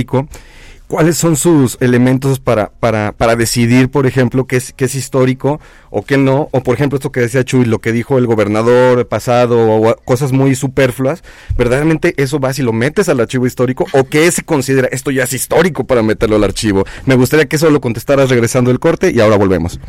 [0.87, 5.59] ¿cuáles son sus elementos para, para, para decidir, por ejemplo, qué es, qué es histórico
[5.89, 6.49] o qué no?
[6.51, 10.31] O por ejemplo esto que decía Chuy, lo que dijo el gobernador pasado o cosas
[10.31, 11.23] muy superfluas,
[11.57, 15.23] ¿verdaderamente eso va si lo metes al archivo histórico o qué se considera esto ya
[15.23, 16.85] es histórico para meterlo al archivo?
[17.05, 19.79] Me gustaría que eso lo contestaras regresando el corte y ahora volvemos.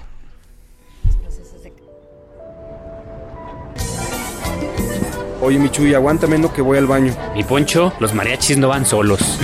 [5.44, 7.14] Oye, mi Chuy, aguántame no que voy al baño.
[7.34, 9.38] Mi poncho, los mariachis no van solos.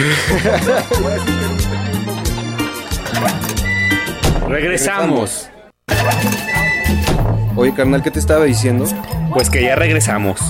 [4.49, 5.51] Regresamos.
[7.55, 8.87] Oye, carnal, ¿qué te estaba diciendo?
[9.35, 10.41] Pues que ya regresamos.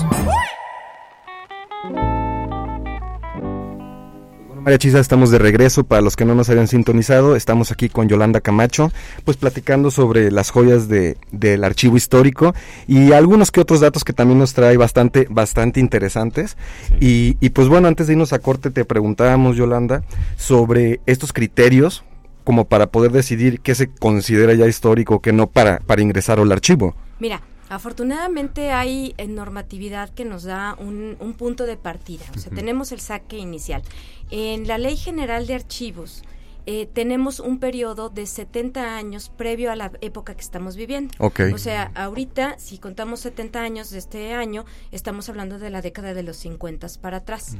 [4.63, 5.83] Mariachisa, estamos de regreso.
[5.83, 8.91] Para los que no nos habían sintonizado, estamos aquí con Yolanda Camacho,
[9.25, 12.53] pues platicando sobre las joyas de, del archivo histórico
[12.87, 16.57] y algunos que otros datos que también nos trae bastante, bastante interesantes.
[16.99, 20.03] Y, y pues bueno, antes de irnos a corte, te preguntábamos, Yolanda,
[20.37, 22.03] sobre estos criterios
[22.43, 26.51] como para poder decidir qué se considera ya histórico, qué no para, para ingresar al
[26.51, 26.95] archivo.
[27.19, 32.25] Mira, afortunadamente hay eh, normatividad que nos da un, un punto de partida.
[32.35, 33.81] O sea, tenemos el saque inicial.
[34.29, 36.23] En la Ley General de Archivos
[36.65, 41.13] eh, tenemos un periodo de 70 años previo a la época que estamos viviendo.
[41.17, 41.41] Ok.
[41.53, 46.13] O sea, ahorita, si contamos 70 años de este año, estamos hablando de la década
[46.13, 47.55] de los 50 para atrás.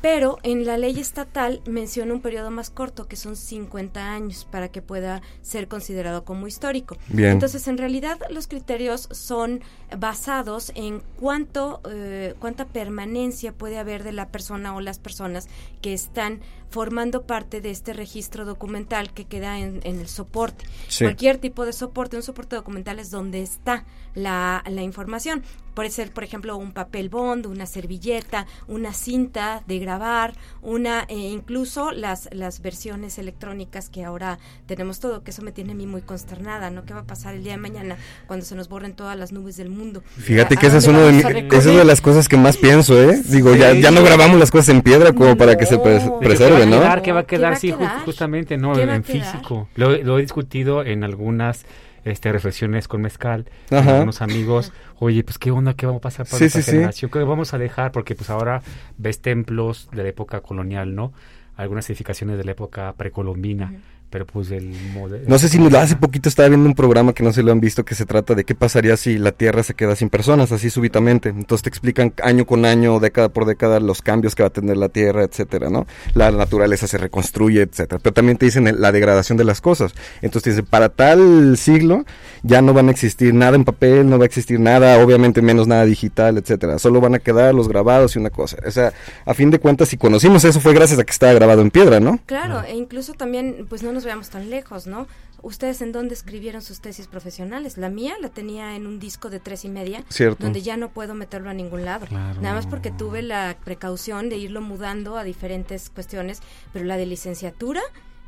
[0.00, 4.68] Pero en la ley estatal menciona un periodo más corto, que son 50 años, para
[4.68, 6.96] que pueda ser considerado como histórico.
[7.08, 7.32] Bien.
[7.32, 9.60] Entonces, en realidad, los criterios son
[9.96, 15.48] basados en cuánto, eh, cuánta permanencia puede haber de la persona o las personas
[15.82, 20.64] que están formando parte de este registro documental que queda en, en el soporte.
[20.88, 21.04] Sí.
[21.04, 25.42] Cualquier tipo de soporte, un soporte documental es donde está la, la información.
[25.74, 31.14] Puede ser, por ejemplo, un papel bond, una servilleta, una cinta de grabar, una eh,
[31.16, 35.86] incluso las las versiones electrónicas que ahora tenemos todo, que eso me tiene a mí
[35.86, 36.84] muy consternada, ¿no?
[36.84, 39.56] ¿Qué va a pasar el día de mañana cuando se nos borren todas las nubes
[39.56, 40.02] del mundo?
[40.18, 41.46] Fíjate ¿A- que esa es, uno de mi- recorrer?
[41.46, 43.22] esa es una de las cosas que más pienso, ¿eh?
[43.26, 46.26] Digo, ya, ya no grabamos las cosas en piedra como para que se pres- ¿De
[46.64, 47.02] qué preserve, va a ¿no?
[47.02, 47.02] quedar?
[47.02, 47.52] ¿Qué va a ¿Qué quedar?
[47.52, 48.72] va a sí, justamente, ¿no?
[48.72, 49.68] ¿Qué En, físico.
[49.74, 51.64] Lo, lo he discutido en algunas
[52.04, 54.72] este, reflexiones con Mezcal, con algunos amigos.
[54.98, 56.62] Oye, pues qué onda, qué va a pasar para Sí, sí.
[56.62, 58.62] generación, qué vamos a dejar, porque pues ahora
[58.98, 61.12] ves templos de la época colonial, ¿no?
[61.56, 63.74] Algunas edificaciones de la época precolombina,
[64.10, 65.24] pero pues el modelo...
[65.26, 67.60] No sé si nos- hace poquito estaba viendo un programa que no se lo han
[67.60, 70.68] visto que se trata de qué pasaría si la Tierra se queda sin personas así
[70.70, 71.28] súbitamente.
[71.28, 74.76] Entonces te explican año con año, década por década los cambios que va a tener
[74.76, 75.86] la Tierra, etcétera, ¿no?
[76.14, 78.00] La naturaleza se reconstruye, etcétera.
[78.02, 79.92] Pero también te dicen el- la degradación de las cosas.
[80.22, 82.04] Entonces te dicen para tal siglo
[82.42, 85.66] ya no van a existir nada en papel, no va a existir nada, obviamente menos
[85.68, 86.78] nada digital, etcétera.
[86.78, 88.56] Solo van a quedar los grabados y una cosa.
[88.66, 88.92] O sea,
[89.24, 92.00] a fin de cuentas si conocimos eso fue gracias a que estaba grabado en piedra,
[92.00, 92.18] ¿no?
[92.26, 95.06] Claro, e incluso también, pues no nos veamos tan lejos, ¿no?
[95.42, 97.78] ¿Ustedes en dónde escribieron sus tesis profesionales?
[97.78, 100.44] La mía la tenía en un disco de tres y media, Cierto.
[100.44, 102.06] donde ya no puedo meterlo a ningún lado.
[102.06, 102.40] Claro.
[102.42, 106.40] Nada más porque tuve la precaución de irlo mudando a diferentes cuestiones,
[106.72, 107.80] pero la de licenciatura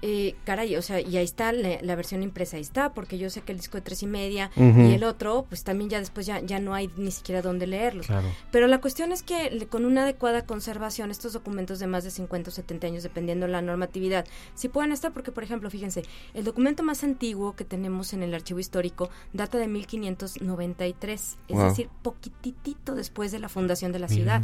[0.02, 3.30] eh, caray, o sea, y ahí está la, la, versión impresa, ahí está, porque yo
[3.30, 6.26] sé que el disco de tres y media y el otro, pues también ya después
[6.26, 8.06] ya, ya no hay ni siquiera dónde leerlos.
[8.06, 8.28] Claro.
[8.50, 12.10] Pero la cuestión es que le- con una adecuada conservación, estos documentos de más de
[12.10, 16.02] 50 o 70 años, dependiendo la normatividad, sí pueden estar, porque por ejemplo, fíjense,
[16.34, 21.68] el documento más antiguo que tenemos en el archivo histórico data de 1593, es Wow.
[21.68, 24.42] decir, poquitito después de la fundación de la ciudad.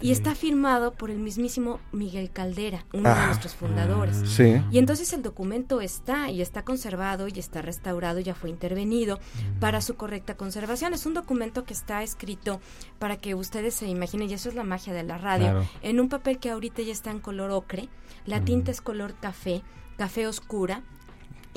[0.00, 3.26] Y está firmado por el mismísimo Miguel Caldera, uno de Ah.
[3.26, 4.16] nuestros fundadores.
[4.28, 4.60] Sí.
[4.70, 9.18] Y entonces el documento está y está conservado y está restaurado, ya fue intervenido
[9.60, 10.94] para su correcta conservación.
[10.94, 12.60] Es un documento que está escrito
[12.98, 15.66] para que ustedes se imaginen, y eso es la magia de la radio, Claro.
[15.82, 17.88] en un papel que ahorita ya está en color ocre,
[18.24, 19.62] la tinta es color café,
[19.98, 20.82] café oscura,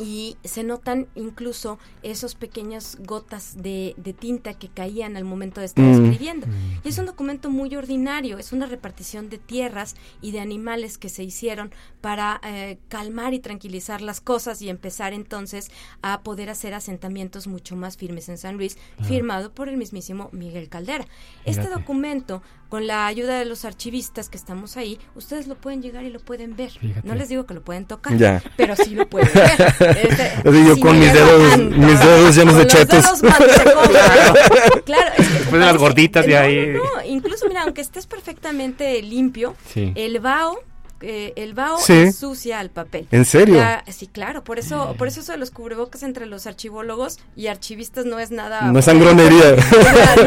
[0.01, 5.65] y se notan incluso esos pequeñas gotas de, de tinta que caían al momento de
[5.65, 6.05] estar Mm.
[6.05, 6.47] escribiendo.
[6.85, 11.09] Y es un documento muy ordinario, es una repartición de tierras y de animales que
[11.09, 15.69] se hicieron para eh, calmar y tranquilizar las cosas y empezar entonces
[16.01, 19.09] a poder hacer asentamientos mucho más firmes en San Luis, Claro.
[19.09, 21.05] firmado por el mismísimo Miguel Caldera.
[21.43, 26.03] Este documento, con la ayuda de los archivistas que estamos ahí, ustedes lo pueden llegar
[26.03, 26.69] y lo pueden ver.
[26.71, 27.07] Fíjate.
[27.07, 28.41] No les digo que lo pueden tocar, Ya.
[28.55, 29.75] pero sí lo pueden ver.
[29.97, 33.03] Este, yo si con mis dedos, tanto, mis dedos llenos de chetos.
[33.03, 33.89] dedos manchecos.
[34.85, 36.67] claro, es que Después de las gorditas de no, ahí.
[36.67, 39.91] No, no, incluso mira, aunque estés perfectamente limpio, Sí.
[39.95, 40.59] el vaho
[41.01, 41.93] eh, el vaho Sí.
[41.93, 43.07] ensucia al papel.
[43.11, 43.61] ¿En serio?
[43.87, 48.05] Sí, claro, por eso, por eso eso de los cubrebocas entre los archivólogos y archivistas
[48.05, 48.71] no es nada.
[48.71, 49.55] No es sangronería.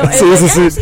[0.03, 0.81] No, Sí, sí, sí.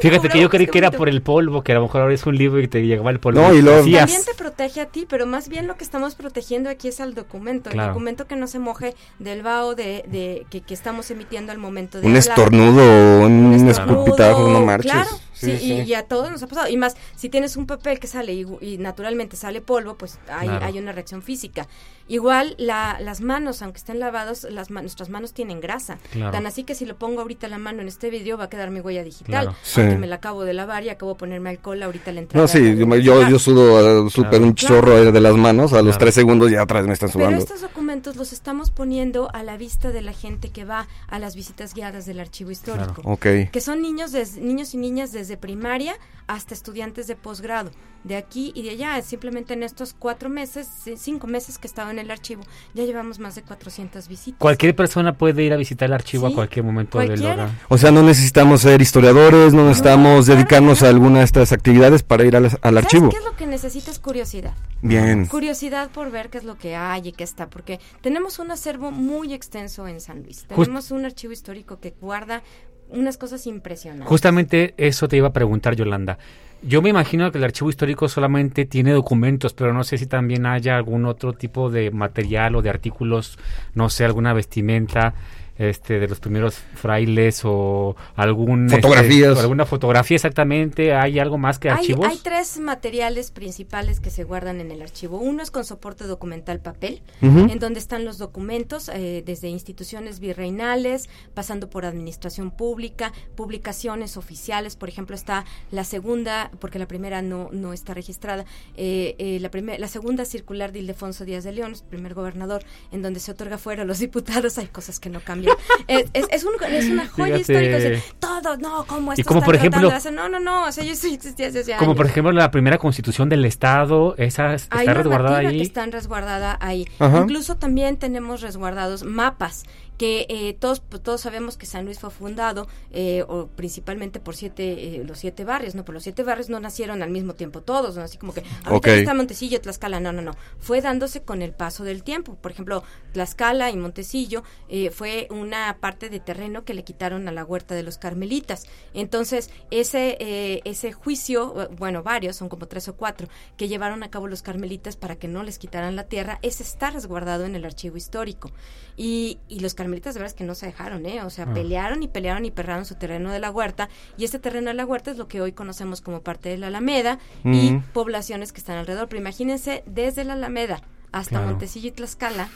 [0.00, 2.24] Fíjate que yo creí que era por el polvo, que a lo mejor ahora es
[2.26, 3.40] un libro y te llegaba el polvo.
[3.40, 4.00] No, y Hacías.
[4.10, 7.14] También te protege a ti, pero más bien lo que estamos protegiendo aquí es al
[7.14, 7.70] documento.
[7.70, 7.88] Claro.
[7.88, 11.58] El documento que no se moje del vaho de, de que, que estamos emitiendo al
[11.58, 12.28] momento de Un hablar.
[12.28, 14.92] estornudo o un estornudo, escupitajo, no marches.
[14.92, 15.72] Claro, Sí, sí, sí.
[15.72, 16.68] Y, y a todos nos ha pasado.
[16.68, 20.46] Y más, si tienes un papel que sale y, y naturalmente sale polvo, pues hay,
[20.48, 20.64] Claro.
[20.66, 21.66] hay una reacción física.
[22.06, 25.98] Igual la, las manos, aunque estén lavados, las ma- nuestras manos tienen grasa.
[26.12, 26.32] Claro.
[26.32, 28.70] Tan así que si lo pongo ahorita la mano en este video va a quedar
[28.70, 29.26] mi huella digital.
[29.46, 29.56] Claro.
[29.62, 29.80] Sí.
[29.80, 32.42] Aunque me la acabo de lavar y acabo de ponerme alcohol ahorita la entrada.
[32.44, 34.74] No, sí, yo, yo, yo sudo uh, súper un Claro.
[34.76, 37.38] chorro eh, de las manos, a los tres segundos ya atrás me están Pero sudando.
[37.42, 41.34] estos documentos los estamos poniendo a la vista de la gente que va a las
[41.34, 42.94] visitas guiadas del archivo histórico.
[43.00, 43.10] Claro.
[43.12, 43.26] Ok.
[43.50, 45.94] Que son niños, des- niños y niñas desde primaria
[46.26, 47.70] hasta estudiantes de posgrado,
[48.02, 49.00] de aquí y de allá.
[49.02, 52.42] Simplemente en estos cuatro meses, cinco meses que he estado en el archivo,
[52.74, 54.38] ya llevamos más de 400 visitas.
[54.38, 57.50] Cualquier persona puede ir a visitar el archivo Sí, a cualquier momento del hogar.
[57.68, 62.24] O sea, no necesitamos ser historiadores, no necesitamos dedicarnos a alguna de estas actividades para
[62.24, 63.08] ir al, al ¿Sabes archivo.
[63.10, 63.98] qué es lo que necesitas?
[63.98, 64.54] Curiosidad.
[64.82, 65.26] Bien.
[65.26, 68.90] Curiosidad por ver qué es lo que hay y qué está, porque tenemos un acervo
[68.90, 70.44] muy extenso en San Luis.
[70.48, 72.42] Just- Tenemos un archivo histórico que guarda
[72.90, 74.08] unas cosas impresionantes.
[74.08, 76.18] Justamente eso te iba a preguntar, Yolanda.
[76.62, 80.46] Yo me imagino que el archivo histórico solamente tiene documentos, pero no sé si también
[80.46, 83.38] haya algún otro tipo de material o de artículos,
[83.74, 85.14] no sé, alguna vestimenta
[85.56, 89.36] este de los primeros frailes o algún este, Fotografías.
[89.36, 92.06] o alguna fotografía exactamente, hay algo más que Hay, archivos.
[92.08, 95.18] hay tres materiales principales que se guardan en el archivo.
[95.18, 101.08] Uno es con soporte documental papel, en donde están los documentos eh, desde instituciones virreinales,
[101.34, 104.76] pasando por administración pública, publicaciones oficiales.
[104.76, 108.44] Por ejemplo, está la segunda, porque la primera no, no está registrada,
[108.76, 112.62] eh, eh, la, primer- la segunda circular de Ildefonso Díaz de León, primer gobernador,
[112.92, 114.58] en donde se otorga fuera a los diputados.
[114.58, 115.43] Hay cosas que no cambian.
[115.88, 117.40] Es, es, es un- es una joya Fíjate.
[117.40, 117.76] histórica.
[117.76, 119.92] o sea, todo, no, como Y esto como están por ejemplo-?
[120.12, 120.64] No, no, no.
[120.66, 122.12] O sea, yo existía desde hace Como por años.
[122.12, 125.56] ejemplo la primera constitución del Estado, esa está resguardada ahí.
[125.58, 126.86] que están resguardada ahí.
[126.98, 127.18] Ajá.
[127.18, 129.64] Incluso también tenemos resguardados mapas
[129.98, 134.34] que eh, todos pues, todos sabemos que San Luis fue fundado eh, o principalmente por
[134.34, 137.60] siete eh, los siete barrios, no, pero los siete barrios no nacieron al mismo tiempo
[137.62, 138.02] todos, ¿no?
[138.02, 138.86] así como que ahorita Ok.
[138.88, 142.34] está Montecillo, Tlaxcala, no, no, no, fue dándose con el paso del tiempo.
[142.34, 147.32] Por ejemplo, Tlaxcala y Montecillo eh, fue una parte de terreno que le quitaron a
[147.32, 148.66] la huerta de los carmelitas.
[148.94, 154.02] Entonces ese eh, ese juicio, eh, bueno varios, son como tres o cuatro que llevaron
[154.02, 157.54] a cabo los carmelitas para que no les quitaran la tierra, ese está resguardado en
[157.54, 158.50] el archivo histórico.
[158.96, 161.22] Y, y los carmelitas de verdad es que no se dejaron, ¿eh?
[161.22, 161.54] O sea, Ah.
[161.54, 163.88] pelearon y pelearon y perraron su terreno de la huerta.
[164.16, 166.68] Y ese terreno de la huerta es lo que hoy conocemos como parte de la
[166.68, 169.08] Alameda y poblaciones que están alrededor.
[169.08, 170.80] Pero imagínense, desde la Alameda
[171.12, 171.46] hasta Claro.
[171.48, 172.48] Montecillo y Tlaxcala,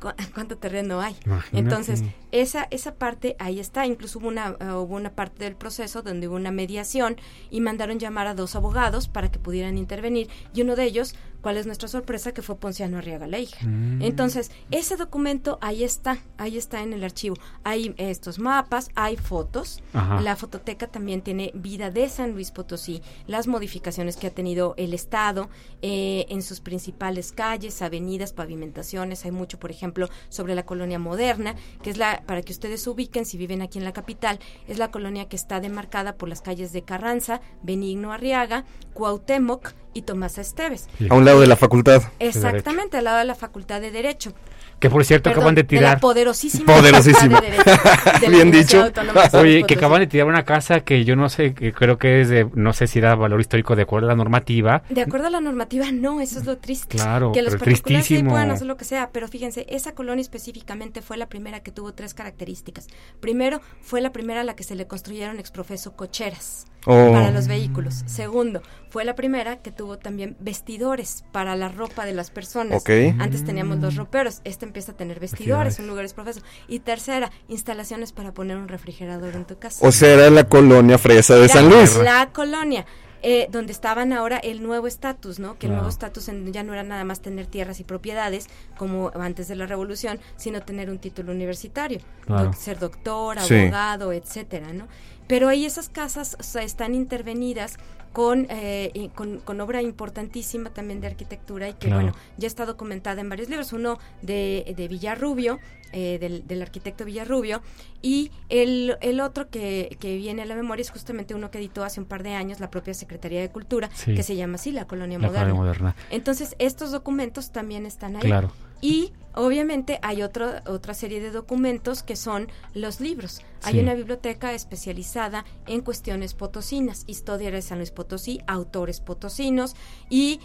[0.00, 1.16] cu- ¿cuánto terreno hay?
[1.24, 1.58] Imagínate.
[1.58, 3.86] Entonces, esa, esa parte ahí está.
[3.86, 7.16] Incluso hubo una, eh, hubo una parte del proceso donde hubo una mediación
[7.50, 10.28] y mandaron llamar a dos abogados para que pudieran intervenir.
[10.54, 12.32] Y uno de ellos ¿Cuál es nuestra sorpresa?
[12.32, 13.66] Que fue Ponciano Arriaga la hija.
[13.66, 14.00] Mm.
[14.02, 17.36] Entonces, ese documento ahí está, ahí está en el archivo.
[17.64, 19.82] Hay estos mapas, hay fotos.
[19.92, 20.20] Ajá.
[20.20, 24.94] La fototeca también tiene vida de San Luis Potosí, las modificaciones que ha tenido el
[24.94, 25.50] Estado
[25.82, 29.24] eh, en sus principales calles, avenidas, pavimentaciones.
[29.24, 32.90] Hay mucho, por ejemplo, sobre la colonia moderna, que es la, para que ustedes se
[32.90, 34.38] ubiquen, si viven aquí en la capital,
[34.68, 38.64] es la colonia que está demarcada por las calles de Carranza, Benigno Arriaga,
[38.94, 40.88] Cuauhtémoc y Tomás Esteves.
[41.08, 42.02] A un lado de la facultad.
[42.18, 44.32] Exactamente, al lado de la Facultad de Derecho.
[44.78, 46.00] Que por cierto Perdón, acaban de la tirar.
[46.00, 47.40] poderosísima Poderosísima.
[47.40, 48.90] De Derecho de la Bien dicho.
[49.34, 52.28] Oye, que acaban de tirar una casa que yo no sé, que creo que es
[52.28, 54.82] de, no sé si da valor histórico de acuerdo a la normativa.
[54.88, 56.96] De acuerdo a la normativa, no, eso es lo triste.
[56.98, 58.30] Claro, que los pero particulares sí tristísimo.
[58.30, 61.94] puedan hacer lo que sea, pero fíjense, esa colonia específicamente fue la primera que tuvo
[61.94, 62.88] tres características.
[63.20, 67.12] Primero, fue la primera a la que se le construyeron exprofeso cocheras Oh.
[67.12, 68.02] para los vehículos.
[68.06, 68.60] Segundo,
[68.90, 72.80] fue la primera que tuvo también vestidores para la ropa de las personas.
[72.82, 72.90] Ok.
[73.20, 75.78] Antes teníamos los roperos, este empieza a tener vestidores, Vestidores.
[75.80, 76.40] un lugar exprofeso.
[76.68, 79.86] Y tercera, instalaciones para poner un refrigerador en tu casa.
[79.86, 81.96] O sea, era la colonia fresa de La- San Luis.
[81.96, 82.84] La colonia.
[83.22, 85.58] Eh, donde estaban ahora el nuevo estatus, ¿no?
[85.58, 89.48] Que el nuevo estatus ya no era nada más tener tierras y propiedades como antes
[89.48, 92.44] de la revolución, sino tener un título universitario, Claro.
[92.46, 93.54] doc- ser doctor, Sí.
[93.54, 94.88] abogado, etcétera, ¿no?
[95.28, 97.78] Pero ahí esas casas o sea, están intervenidas
[98.12, 102.02] con, eh, con, con obra importantísima también de arquitectura y que, Claro.
[102.02, 103.72] bueno, ya está documentada en varios libros.
[103.72, 105.58] Uno de, de Villarrubio,
[105.92, 107.62] eh, del, del arquitecto Villarrubio,
[108.02, 111.84] y el, el otro que, que viene a la memoria es justamente uno que editó
[111.84, 114.14] hace un par de años la propia Secretaría de Cultura, Sí.
[114.14, 115.94] que se llama así, La Colonia La Moderna.
[116.10, 118.22] Entonces, estos documentos también están ahí.
[118.22, 118.50] Claro.
[118.80, 123.40] Y obviamente hay otro, otra serie de documentos que son los libros.
[123.62, 123.78] Hay Sí.
[123.78, 129.76] una biblioteca especializada en cuestiones potosinas, historia de San Luis Potosí, autores potosinos
[130.10, 130.40] y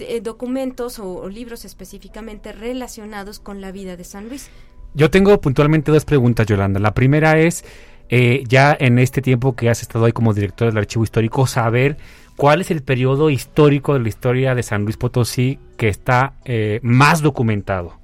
[0.00, 4.48] eh, documentos o, o libros específicamente relacionados con la vida de San Luis.
[4.96, 6.80] Yo tengo puntualmente dos preguntas, Yolanda.
[6.80, 7.66] La primera es,
[8.08, 11.98] eh, ya en este tiempo que has estado ahí como director del Archivo Histórico, saber
[12.34, 16.80] cuál es el periodo histórico de la historia de San Luis Potosí que está eh,
[16.82, 17.98] más documentado.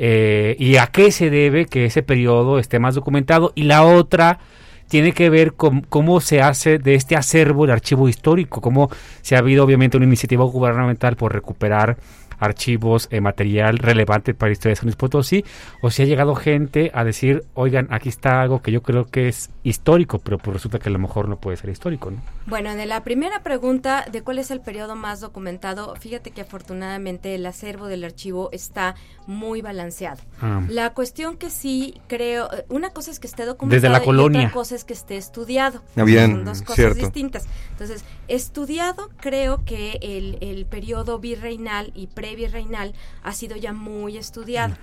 [0.00, 3.52] Eh, y a qué se debe que ese periodo esté más documentado.
[3.54, 4.40] Y la otra
[4.88, 8.90] tiene que ver con cómo se hace de este acervo el archivo histórico, cómo
[9.22, 11.96] se ha habido obviamente una iniciativa gubernamental por recuperar
[12.44, 15.44] archivos, eh, material relevante para la historia de San Luis Potosí,
[15.82, 19.28] o si ha llegado gente a decir, oigan, aquí está algo que yo creo que
[19.28, 22.18] es histórico, pero pues resulta que a lo mejor no puede ser histórico, ¿no?
[22.46, 27.34] Bueno, de la primera pregunta de cuál es el periodo más documentado, fíjate que afortunadamente
[27.34, 28.94] el acervo del archivo está
[29.26, 30.20] muy balanceado.
[30.40, 30.62] Ah.
[30.68, 34.04] La cuestión que sí creo, eh, una cosa es que esté documentado Desde la y
[34.04, 34.40] colonia.
[34.40, 35.80] otra cosa es que esté estudiado.
[35.96, 36.98] Ah, bien, Son dos cosas cierto.
[37.00, 37.46] distintas.
[37.70, 44.76] Entonces, estudiado creo que el, el periodo virreinal y previrreinal ha sido ya muy estudiado.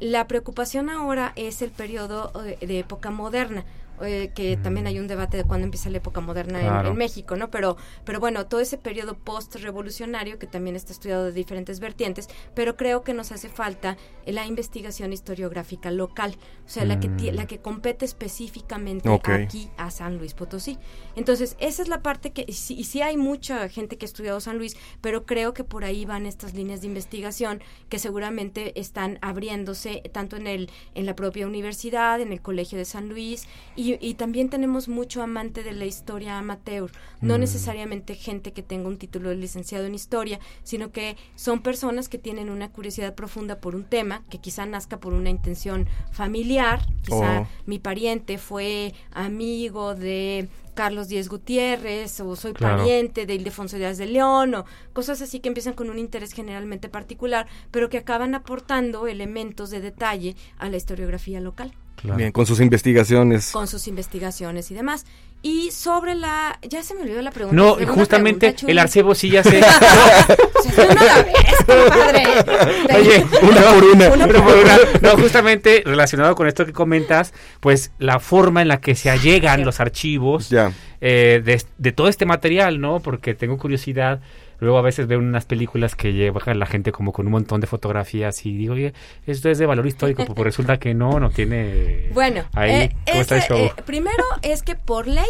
[0.00, 3.64] La preocupación ahora es el periodo eh, de época moderna.
[4.02, 6.88] Eh, que también hay un debate de cuándo empieza la época moderna en- Claro.
[6.90, 7.50] en, México, ¿no?
[7.50, 12.76] Pero, pero bueno, todo ese periodo post-revolucionario que también está estudiado de diferentes vertientes, pero
[12.76, 17.34] creo que nos hace falta la investigación historiográfica local, o sea, la que ti- Mm.
[17.34, 20.78] la que compete específicamente aquí a San Luis Potosí.
[21.14, 24.08] Entonces, esa es la parte que, y sí, y sí hay mucha gente que ha
[24.08, 28.78] estudiado San Luis, pero creo que por ahí van estas líneas de investigación que seguramente
[28.78, 33.46] están abriéndose tanto en el en la propia universidad, en el Colegio de San Luis,
[33.74, 37.40] y, y también tenemos mucho amante de la historia amateur, no Mm.
[37.40, 42.18] necesariamente gente que tenga un título de licenciado en historia, sino que son personas que
[42.18, 47.42] tienen una curiosidad profunda por un tema, que quizá nazca por una intención familiar, quizá
[47.42, 47.46] Oh.
[47.66, 52.78] mi pariente fue amigo de Carlos Díez Gutiérrez o soy Claro.
[52.78, 56.88] pariente de Ildefonso Díaz de León o cosas así que empiezan con un interés generalmente
[56.90, 62.16] particular, pero que acaban aportando elementos de detalle a la historiografía local Claro.
[62.18, 63.50] Bien, con sus investigaciones.
[63.50, 65.04] con sus investigaciones y demás.
[65.42, 67.56] Y sobre la ya se me olvidó la pregunta.
[67.56, 69.66] No, justamente pregunta, el archivo sí ya compadre.
[72.96, 74.08] Oye, Una por una.
[74.10, 78.80] Una por una- no, justamente relacionado con esto que comentas, pues la forma en la
[78.80, 80.72] que se allegan los archivos Ya.
[81.00, 83.00] eh, de, de todo este material, ¿no?
[83.00, 84.20] Porque tengo curiosidad.
[84.58, 87.66] Luego a veces veo unas películas que lleva la gente como con un montón de
[87.66, 88.94] fotografías y digo, oye,
[89.26, 92.10] esto es de valor histórico, pues resulta que no, no tiene...
[92.12, 93.58] Bueno, Ahí, eh, ¿cómo está el ese, show?
[93.58, 95.24] eh, primero es que por ley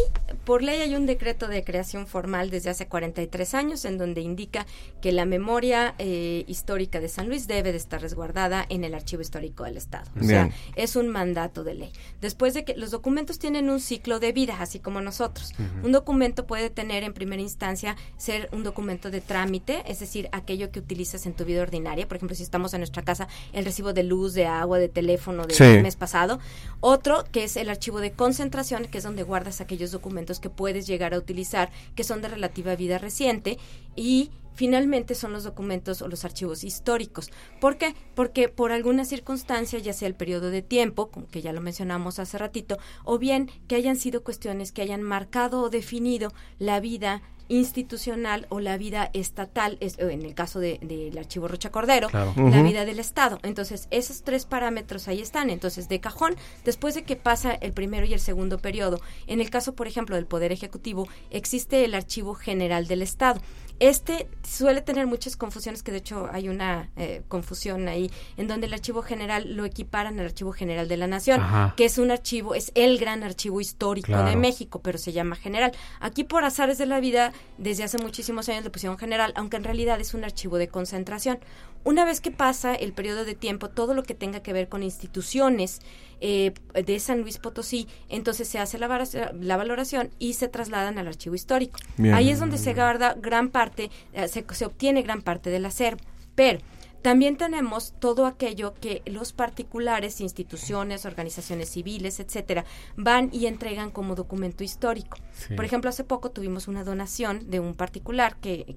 [0.47, 4.65] por ley hay un decreto de creación formal desde hace 43 años en donde indica
[5.03, 9.23] que la memoria eh, histórica de San Luis debe de estar resguardada en el archivo
[9.23, 10.09] histórico del Estado.
[10.19, 11.93] O sea, es un mandato de ley.
[12.21, 15.53] Después de que los documentos tienen un ciclo de vida, así como nosotros.
[15.83, 20.71] Un documento puede tener en primera instancia ser un documento de trámite, es decir, aquello
[20.71, 22.07] que utilizas en tu vida ordinaria.
[22.07, 25.45] Por ejemplo, si estamos en nuestra casa, el recibo de luz, de agua, de teléfono
[25.45, 26.39] del mes pasado.
[26.79, 30.87] Otro que es el archivo de concentración, que es donde guardas aquellos documentos que puedes
[30.87, 33.59] llegar a utilizar, que son de relativa vida reciente.
[33.95, 37.31] Y finalmente son los documentos o los archivos históricos.
[37.61, 37.95] ¿Por qué?
[38.15, 42.39] Porque por alguna circunstancia, ya sea el periodo de tiempo, que ya lo mencionamos hace
[42.39, 48.47] ratito, o bien que hayan sido cuestiones que hayan marcado o definido la vida institucional
[48.49, 53.39] o la vida estatal, en el caso del archivo Rocha Cordero, la vida del Estado.
[53.43, 55.51] Entonces, esos tres parámetros ahí están.
[55.51, 59.51] Entonces, de cajón, después de que pasa el primero y el segundo periodo, en el
[59.51, 63.41] caso, por ejemplo, del Poder Ejecutivo, existe el Archivo General del Estado.
[63.79, 68.67] Este suele tener muchas confusiones, que de hecho hay una eh, confusión ahí, en donde
[68.67, 71.43] el archivo general lo equiparan al archivo general de la Nación,
[71.77, 75.73] que es un archivo, es el gran archivo histórico de México, pero se llama general.
[76.01, 79.65] Aquí por azares de la vida, desde hace muchísimos años le pusieron general, aunque en
[79.65, 81.39] realidad es un archivo de concentración.
[81.87, 84.83] Una vez que pasa el periodo de tiempo, todo lo que tenga que ver con
[84.83, 85.81] instituciones
[86.21, 91.37] eh, de San Luis Potosí, entonces se hace la, valoración y se trasladan al archivo
[91.37, 91.79] histórico.
[92.13, 96.01] Ahí es donde se guarda gran parte, eh, se, se obtiene gran parte del acervo.
[96.35, 96.59] Pero
[97.07, 102.65] también tenemos todo aquello que los particulares, instituciones, organizaciones civiles, etcétera,
[102.97, 105.17] van y entregan como documento histórico.
[105.55, 108.77] Por ejemplo, hace poco tuvimos una donación de un particular que,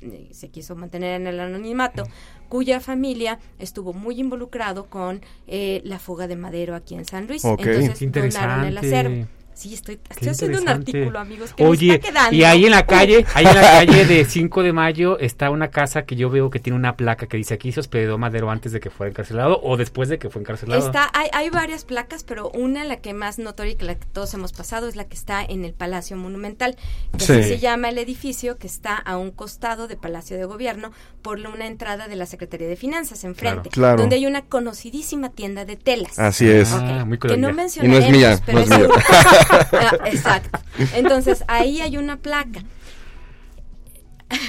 [0.00, 2.04] eh, se quiso mantener en el anonimato,
[2.48, 7.44] cuya familia estuvo muy involucrado con eh, la fuga de madero aquí en San Luis.
[7.44, 8.00] Entonces
[8.32, 9.26] donaron el acervo.
[9.58, 11.52] Sí, estoy, haciendo un artículo, amigos.
[11.52, 12.36] Que Oye, está quedando.
[12.36, 15.72] y ahí en la calle, ahí en la calle de 5 de mayo está una
[15.72, 18.70] casa que yo veo que tiene una placa que dice aquí se hospedó Madero antes
[18.70, 20.86] de que fuera encarcelado o después de que fue encarcelado.
[20.86, 24.06] Está, hay, hay varias placas, pero una, la que más notoria y que la que
[24.06, 26.76] todos hemos pasado, es la que está en el Palacio Monumental,
[27.18, 31.38] que se llama el edificio que está a un costado de Palacio de Gobierno por
[31.38, 36.18] una entrada de la Secretaría de Finanzas enfrente, donde hay una conocidísima tienda de telas.
[36.18, 36.72] Así es.
[36.72, 38.88] Ah, muy que no y no es mía, no es mía.
[39.50, 40.58] Ah, exacto.
[40.94, 42.62] Entonces, ahí hay una placa.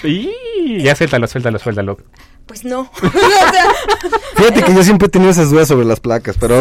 [0.03, 1.97] Y ya suéltalo, suéltalo, suéltalo.
[2.45, 2.91] Pues no.
[4.35, 6.59] Fíjate que yo siempre he tenido esas dudas sobre las placas, pero...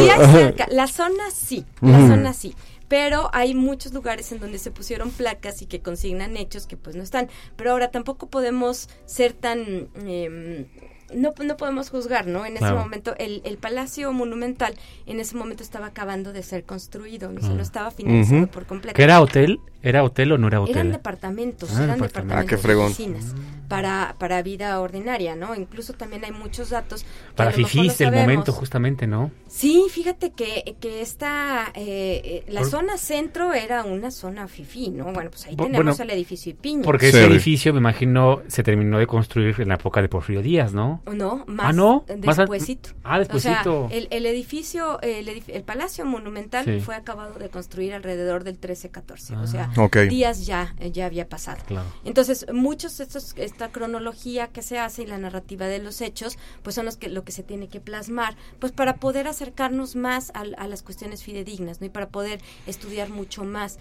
[0.68, 2.54] La zona sí, la zona sí
[2.88, 6.96] pero hay muchos lugares en donde se pusieron placas y que consignan hechos que pues
[6.96, 7.28] no están.
[7.54, 10.66] Pero ahora tampoco podemos ser tan eh,
[11.14, 12.44] no, no podemos juzgar, ¿no?
[12.44, 14.74] En ese momento, el, el, Palacio Monumental
[15.06, 17.62] en ese momento estaba acabando de ser construido, no, se lo ah.
[17.62, 18.96] estaba finalizando por completo.
[18.96, 19.60] ¿Qué era hotel?
[19.82, 20.76] ¿Era hotel o no era hotel?
[20.76, 23.34] Eran departamentos, ah, eran departamentos ah, oficinas
[23.68, 25.54] para, para vida ordinaria, ¿no?
[25.54, 27.04] Incluso también hay muchos datos.
[27.36, 29.30] para fifís el momento justamente, ¿no?
[29.46, 35.12] Sí, fíjate que, que esta, eh, la zona centro era una zona fifí, ¿no?
[35.12, 36.82] Bueno, pues ahí tenemos el edificio Ipiña.
[36.82, 40.72] Porque ese edificio, me imagino, se terminó de construir en la época de Porfirio Díaz,
[40.72, 41.02] ¿no?
[41.12, 42.04] No, más ¿Ah, no?
[42.08, 42.90] despuésito.
[43.04, 43.84] ah, despuésito.
[43.84, 48.60] O sea, el, el, edificio, el, el, Palacio Monumental fue acabado de construir alrededor del
[48.60, 49.67] 13-14, o sea,
[50.08, 51.62] días ya, ya había pasado.
[52.04, 56.38] Entonces, muchos de estos, esta cronología que se hace y la narrativa de los hechos,
[56.62, 60.32] pues son los que, lo que se tiene que plasmar, pues para poder acercarnos más
[60.34, 61.86] a, las cuestiones fidedignas, ¿no?
[61.86, 63.78] Y para poder estudiar mucho más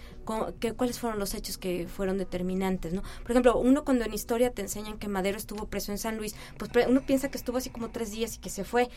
[0.60, 3.02] que, cuáles fueron los hechos que fueron determinantes, ¿no?
[3.22, 6.34] Por ejemplo, uno cuando en historia te enseñan que Madero estuvo preso en San Luis,
[6.58, 8.88] pues uno piensa que estuvo así como tres días y que se fue,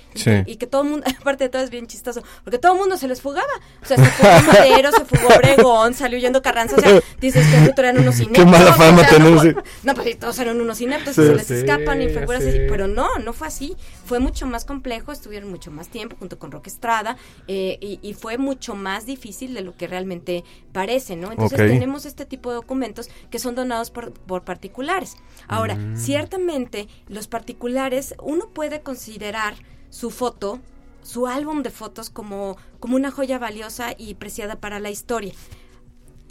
[0.46, 2.98] y, que, todo el mundo, aparte de todo es bien chistoso, porque todo el mundo
[2.98, 3.48] se les fugaba,
[3.82, 8.00] o sea, se fugó Madero, se fugó Obregón, salió yendo Carranza, sea, dices que eran
[8.00, 8.44] unos ineptos.
[8.44, 9.46] Qué mala fama tenemos.
[9.84, 12.60] No, pues todos eran unos ineptos, se les escapan y figuras así.
[12.70, 13.76] Pero no, no fue así.
[14.06, 17.18] Fue mucho más complejo, estuvieron mucho más tiempo junto con Roque Estrada
[17.48, 21.32] eh, y, fue mucho más difícil de lo que realmente parece, ¿no?
[21.32, 25.16] Entonces tenemos este tipo de documentos que son donados por, por particulares.
[25.48, 25.98] Ahora, mm.
[25.98, 29.56] ciertamente los particulares, uno puede considerar
[29.90, 30.60] su foto
[31.04, 35.34] su álbum de fotos como, como una joya valiosa y preciada para la historia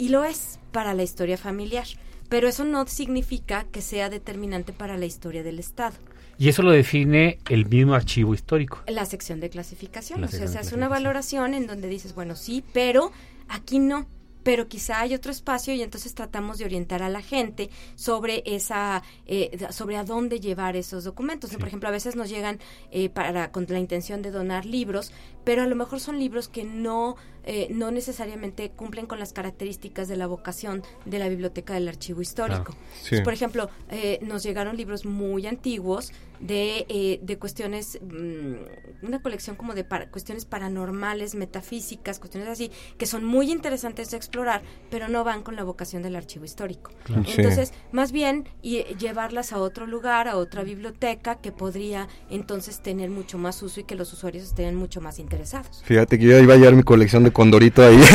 [0.01, 1.85] y lo es para la historia familiar,
[2.31, 5.95] pero eso no significa que sea determinante para la historia del Estado.
[6.39, 8.83] Y eso lo define el mismo archivo histórico.
[8.87, 10.25] La sección de clasificación.
[10.25, 13.13] o sea, se hace una valoración en donde dices, bueno, sí, pero
[13.49, 14.07] aquí no
[14.43, 19.03] pero quizá hay otro espacio y entonces tratamos de orientar a la gente sobre esa,
[19.27, 21.55] eh, sobre a dónde llevar esos documentos.
[21.57, 22.59] Por ejemplo, a veces nos llegan
[22.91, 25.13] eh, para con la intención de donar libros,
[25.45, 30.09] pero a lo mejor son libros que no eh, no necesariamente cumplen con las características
[30.09, 32.75] de la vocación de la biblioteca del archivo histórico.
[33.03, 33.21] Sí.
[33.23, 39.57] por ejemplo, eh, nos llegaron libros muy antiguos de, eh, de cuestiones, mm, una colección
[39.57, 45.09] como de para- cuestiones paranormales, metafísicas, cuestiones así, que son muy interesantes de explorar, pero
[45.09, 46.93] no van con la vocación del archivo histórico.
[47.05, 47.25] Claro.
[47.25, 47.35] Sí.
[47.37, 53.11] Entonces, más bien, y, llevarlas a otro lugar, a otra biblioteca, que podría entonces tener
[53.11, 55.83] mucho más uso y que los usuarios estén mucho más interesados.
[55.85, 58.03] Fíjate que yo iba a llevar mi colección de Condorito ahí.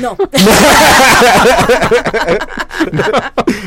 [0.00, 0.16] No.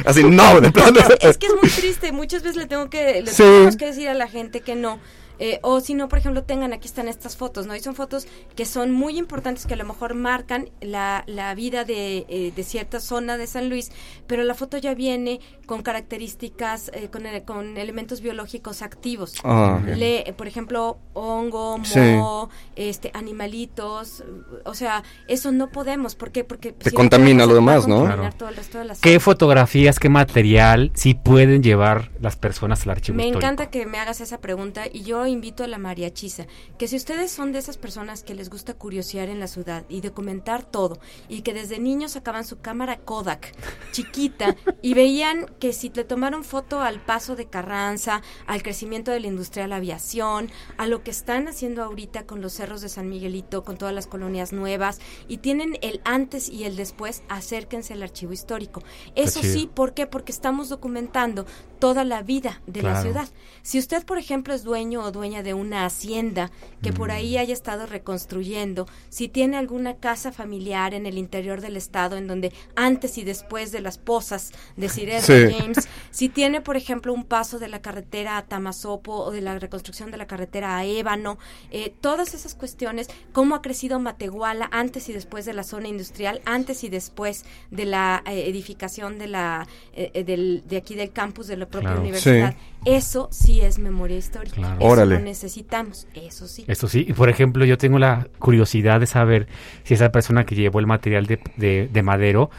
[0.05, 0.99] Así, no, de plano.
[1.21, 2.11] es que es muy triste.
[2.11, 3.43] Muchas veces le tengo que, le Sí.
[3.43, 4.99] tenemos que decir a la gente que no.
[5.39, 7.75] Eh, o si no, por ejemplo, tengan, aquí están estas fotos, ¿no?
[7.75, 11.83] Y son fotos que son muy importantes, que a lo mejor marcan la, la vida
[11.85, 13.91] de, eh, de cierta zona de San Luis,
[14.25, 19.35] pero la foto ya viene con características, eh, con, con elementos biológicos activos.
[19.43, 19.79] Ah.
[19.85, 21.99] Le- por ejemplo, hongo, Sí.
[21.99, 24.23] moho, este, animalitos,
[24.65, 26.15] o sea, eso no podemos.
[26.15, 26.43] ¿Por qué?
[26.43, 27.97] Porque Te si contamina lo demás, ¿no?
[27.99, 28.35] contaminar Claro.
[28.37, 32.91] todo el resto de la ¿Qué fotografías, qué material sí pueden llevar las personas al
[32.91, 33.45] archivo Me histórico?
[33.45, 36.47] encanta que me hagas esa pregunta y yo invito a la mariachiza
[36.77, 40.01] que si ustedes son de esas personas que les gusta curiosear en la ciudad y
[40.01, 40.99] documentar todo
[41.29, 43.53] y que desde niños sacaban su cámara Kodak
[43.91, 49.19] chiquita y veían que si le tomaron foto al paso de Carranza, al crecimiento de
[49.19, 52.89] la industria de la aviación, a lo que están haciendo ahorita con los cerros de
[52.89, 57.93] San Miguelito, con todas las colonias nuevas y tienen el antes y el después, acérquense
[57.93, 58.83] al archivo histórico.
[59.15, 60.07] Eso sí, ¿por qué?
[60.07, 61.45] Porque estamos documentando
[61.79, 63.27] toda la vida de la ciudad.
[63.61, 66.49] Si usted, por ejemplo, es dueño o dueña de una hacienda
[66.81, 67.11] que por Mm.
[67.11, 72.27] ahí haya estado reconstruyendo, si tiene alguna casa familiar en el interior del estado en
[72.27, 75.55] donde antes y después de las pozas de Sir Edward Sí.
[75.59, 79.59] James, si tiene, por ejemplo, un paso de la carretera a Tamazopo o de la
[79.59, 81.37] reconstrucción de la carretera a Ébano,
[81.71, 86.41] eh, todas esas cuestiones, cómo ha crecido Matehuala antes y después de la zona industrial,
[86.45, 91.11] antes y después de la eh, edificación de la eh, eh, del, de aquí del
[91.11, 92.01] campus de la propia Claro.
[92.01, 92.51] universidad.
[92.51, 92.57] Sí.
[92.95, 94.55] Eso sí es memoria histórica.
[94.55, 94.77] Claro.
[94.79, 95.15] Eso Órale.
[95.15, 96.63] lo necesitamos, eso sí.
[96.67, 99.47] Esto sí, y por ejemplo, yo tengo la curiosidad de saber
[99.83, 102.49] si esa persona que llevó el material de, de- de Madero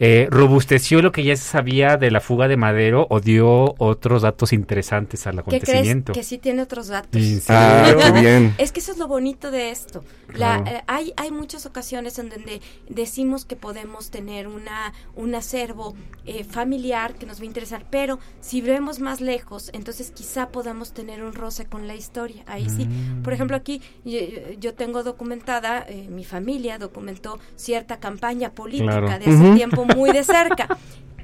[0.00, 4.22] eh, robusteció lo que ya se sabía de la fuga de Madero o dio otros
[4.22, 5.62] datos interesantes al ¿Qué crees?
[5.62, 6.12] acontecimiento.
[6.12, 7.20] Que sí tiene otros datos.
[7.20, 8.54] ¿En Ah, qué bien.
[8.58, 10.04] Es que eso es lo bonito de esto.
[10.28, 10.64] La, Claro.
[10.78, 15.94] eh, hay, hay muchas ocasiones en donde decimos que podemos tener una, un acervo
[16.26, 20.92] eh, familiar que nos va a interesar, pero si vemos más lejos, entonces quizá podamos
[20.92, 22.42] tener un roce con la historia.
[22.46, 22.88] Ahí sí.
[23.22, 24.18] Por ejemplo, aquí yo,
[24.58, 29.06] yo tengo documentada, eh, mi familia documentó cierta campaña política Claro.
[29.08, 29.54] de hace Ujú.
[29.54, 30.68] tiempo muy de cerca.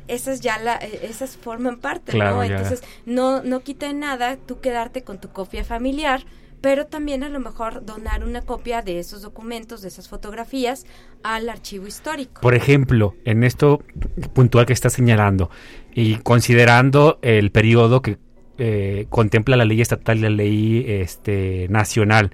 [0.08, 2.44] Esas ya la, eh, esas forman parte, Claro, ¿no?
[2.44, 2.56] ya.
[2.56, 6.24] Entonces, no, no quita en nada tú quedarte con tu copia familiar,
[6.60, 10.84] pero también a lo mejor donar una copia de esos documentos, de esas fotografías,
[11.22, 12.40] al archivo histórico.
[12.40, 13.82] Por ejemplo, en esto
[14.34, 15.50] puntual que está señalando,
[15.94, 18.18] y considerando el periodo que
[18.58, 22.30] eh, contempla la ley estatal y la ley este, nacional,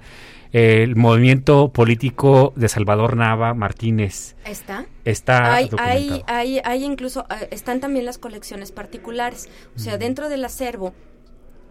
[0.51, 4.85] el movimiento político de Salvador Nava Martínez ¿Está?
[5.05, 5.97] está hay, documentado.
[5.97, 9.49] hay, hay, hay incluso, eh, están también las colecciones particulares.
[9.75, 10.93] O sea, dentro del acervo,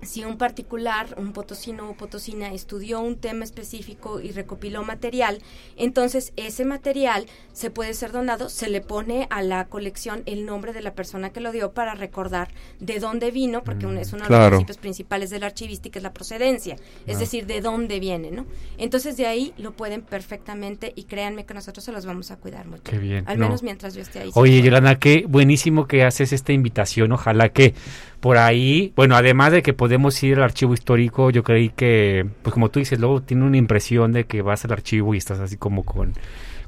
[0.02, 5.40] si un particular, un potosino o potosina estudió un tema específico y recopiló material,
[5.76, 10.72] entonces ese material se puede ser donado, se le pone a la colección el nombre
[10.72, 14.24] de la persona que lo dio para recordar de dónde vino, porque un- es uno
[14.24, 16.76] de los principios principales de la archivística, es la procedencia,
[17.06, 18.46] es decir, de dónde viene, ¿no?
[18.78, 22.66] Entonces de ahí lo pueden perfectamente y créanme que nosotros se los vamos a cuidar
[22.66, 22.82] mucho.
[22.84, 23.46] Qué bien, Al no.
[23.46, 24.30] menos mientras yo esté ahí.
[24.34, 24.62] Oye.
[24.62, 27.12] Yolanda, qué buenísimo que haces esta invitación.
[27.12, 27.74] Ojalá que
[28.20, 32.52] por ahí, bueno, además de que podemos ir al archivo histórico, yo creí que, pues
[32.52, 35.56] como tú dices, luego tiene una impresión de que vas al archivo y estás así
[35.56, 36.12] como con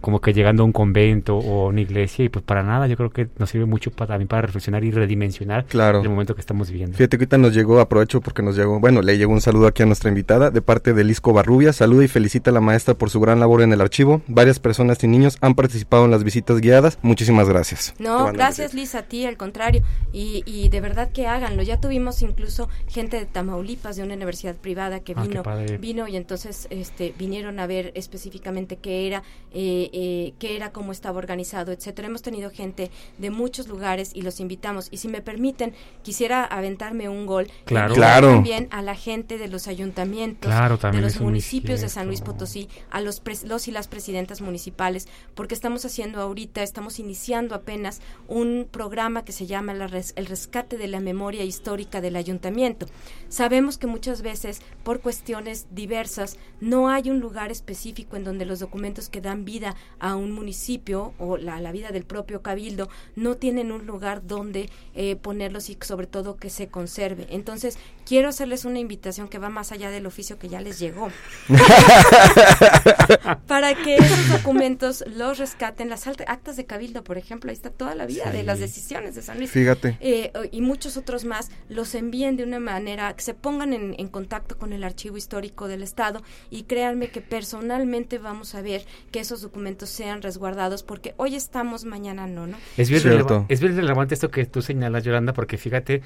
[0.08, 2.96] como que llegando a un convento o a una iglesia y pues para nada, yo
[2.96, 6.00] creo que nos sirve mucho para, también para reflexionar y redimensionar Claro.
[6.00, 6.96] el momento que estamos viviendo.
[6.96, 9.82] Fíjate que ahorita nos llegó, aprovecho porque nos llegó, bueno, le llegó un saludo aquí
[9.82, 11.74] a nuestra invitada de parte de Lisco Barrubia.
[11.74, 14.22] Saluda y felicita a la maestra por su gran labor en el archivo.
[14.28, 16.98] Varias personas y niños han participado en las visitas guiadas.
[17.02, 17.92] Muchísimas gracias.
[17.98, 18.72] No, gracias.
[18.72, 19.82] Liz a ti, al contrario.
[20.10, 21.62] Y, y de verdad que háganlo.
[21.62, 25.42] Ya tuvimos incluso gente de Tamaulipas, de una universidad privada que Ah, vino,
[25.80, 30.92] vino y entonces este, vinieron a ver específicamente qué era, eh, eh, qué era, cómo
[30.92, 32.06] estaba organizado, etcétera.
[32.08, 34.88] Hemos tenido gente de muchos lugares y los invitamos.
[34.92, 37.48] Y si me permiten, quisiera aventarme un gol.
[37.64, 37.94] Claro.
[37.94, 38.28] Claro.
[38.30, 42.20] También a la gente de los ayuntamientos, Claro, también de los municipios de San Luis.
[42.20, 47.54] Potosí, a los, pres- los y las presidentas municipales, porque estamos haciendo ahorita, estamos iniciando
[47.54, 52.16] apenas un programa que se llama la res- el rescate de la memoria histórica del
[52.16, 52.86] ayuntamiento.
[53.28, 58.58] Sabemos que muchas veces, por cuestiones diversas, no hay un lugar específico en donde los
[58.60, 63.36] documentos que dan vida a un municipio o la, la vida del propio cabildo no
[63.36, 67.26] tienen un lugar donde eh, ponerlos y sobre todo que se conserve.
[67.30, 71.10] Entonces, quiero hacerles una invitación que va más allá del oficio que ya les llegó.
[73.46, 77.94] para que esos documentos los rescaten, las actas de cabildo, por ejemplo, ahí está toda
[77.94, 79.50] la vida de las decisiones de San Luis.
[79.50, 79.98] Fíjate.
[80.00, 84.08] Eh, y muchos otros más, los envíen de una manera que se pongan en, en,
[84.08, 89.20] contacto con el archivo histórico del Estado y créanme que personalmente vamos a ver que
[89.20, 92.56] esos documentos sean resguardados porque hoy estamos, mañana no, ¿no?
[92.78, 96.00] Es bien, releva es bien relevante esto que tú señalas, Yolanda, porque fíjate,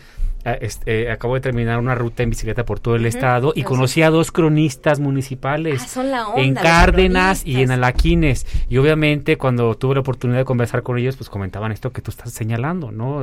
[0.61, 3.63] este, acabo de terminar una ruta en bicicleta por todo el uh -huh, Estado y
[3.63, 8.47] conocí a dos cronistas municipales ah, son la onda, en Cárdenas y en Alaquines.
[8.69, 12.11] Y obviamente cuando tuve la oportunidad de conversar con ellos, pues comentaban esto que tú
[12.11, 13.23] estás señalando, ¿no?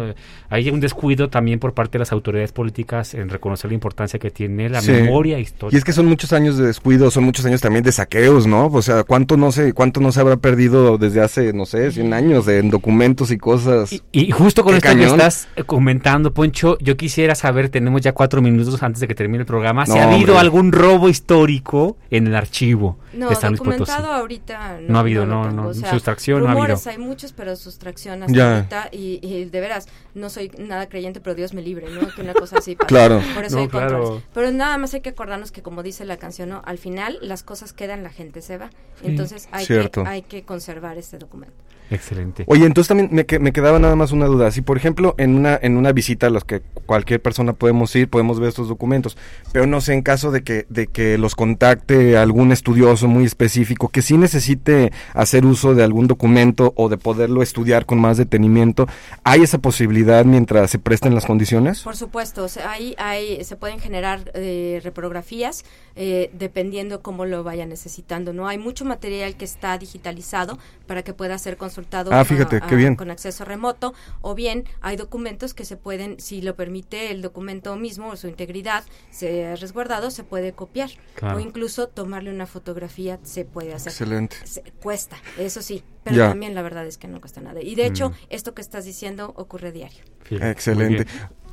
[0.50, 4.32] Hay un descuido también por parte de las autoridades políticas en reconocer la importancia que
[4.32, 4.92] tiene la sí.
[4.92, 5.76] memoria histórica.
[5.76, 8.68] Y es que son muchos años de descuido, son muchos años también de saqueos, ¿no?
[8.68, 12.14] O sea, ¿cuánto no se, cuánto no se habrá perdido desde hace, no sé, 100
[12.14, 13.92] años de, en documentos y cosas?
[13.92, 15.10] Y, y justo con esto cañón.
[15.10, 19.42] que estás comentando, Poncho, yo quisiera saber, tenemos ya cuatro minutos antes de que termine
[19.42, 20.38] el programa, no, si ha habido hombre.
[20.40, 24.20] algún robo histórico en el archivo no, de San Luis documentado Potosí.
[24.20, 26.90] ahorita no, no ha habido, no, no, o sea, sustracción rumores no ha habido.
[27.04, 28.56] hay muchos, pero sustracción hasta ya.
[28.58, 32.08] ahorita y, y, de veras, no soy nada creyente, pero Dios me libre, ¿no?
[32.14, 32.88] Que una cosa así pasa.
[32.88, 33.22] claro.
[33.34, 34.22] Por eso No, hay claro.
[34.34, 36.62] Pero nada más hay que acordarnos que como dice la canción, ¿no?
[36.66, 38.70] Al final las cosas quedan, la gente se va.
[39.04, 41.56] Entonces hay que, hay que conservar este documento.
[41.92, 42.44] Excelente.
[42.48, 44.52] Oye, entonces también me, me quedaba nada más una duda.
[44.52, 48.10] Si, por ejemplo, en una, en una visita a los que cualquier persona podemos ir,
[48.10, 49.18] podemos ver estos documentos,
[49.52, 53.90] pero no sé, en caso de que, de que los contacte algún estudioso muy específico
[53.90, 58.88] que sí necesite hacer uso de algún documento o de poderlo estudiar con más detenimiento,
[59.24, 61.82] ¿hay esa posibilidad mientras se presten las condiciones?
[61.82, 65.66] Por supuesto, o sea, ahí hay, se pueden generar eh, reprografías
[65.96, 68.32] eh, dependiendo cómo lo vaya necesitando.
[68.34, 71.79] No hay mucho material que está digitalizado para que pueda ser consultado
[72.12, 72.96] Ah, fíjate, a- qué bien.
[72.96, 77.76] con acceso remoto, o bien hay documentos que se pueden, si lo permite el documento
[77.76, 81.38] mismo o su integridad, se ha resguardado, se puede copiar Claro.
[81.38, 83.92] o incluso tomarle una fotografía se puede hacer.
[83.92, 84.36] Excelente.
[84.46, 86.30] Se- cuesta, eso sí, pero Ya.
[86.30, 87.62] también la verdad es que no cuesta nada.
[87.62, 88.14] Y de hecho, Mm.
[88.30, 90.04] esto que estás diciendo ocurre diario.
[90.30, 91.06] Excelente.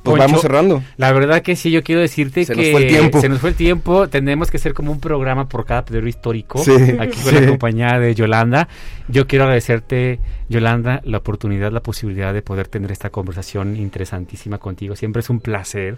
[0.03, 0.83] Pues Poncho, vamos cerrando.
[0.97, 3.21] La verdad que sí, yo quiero decirte Se que nos fue el tiempo.
[3.21, 4.07] se nos fue el tiempo.
[4.07, 6.63] Tenemos que hacer como un programa por cada periodo histórico.
[6.63, 7.41] Sí, aquí con sí.
[7.41, 8.67] la compañía de Yolanda.
[9.09, 10.19] Yo quiero agradecerte,
[10.49, 14.95] Yolanda, la oportunidad, la posibilidad de poder tener esta conversación interesantísima contigo.
[14.95, 15.97] Siempre es un placer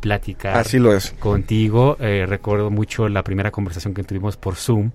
[0.00, 1.10] platicar Así lo es.
[1.18, 1.96] contigo.
[2.00, 4.90] Eh, recuerdo mucho la primera conversación que tuvimos por Zoom,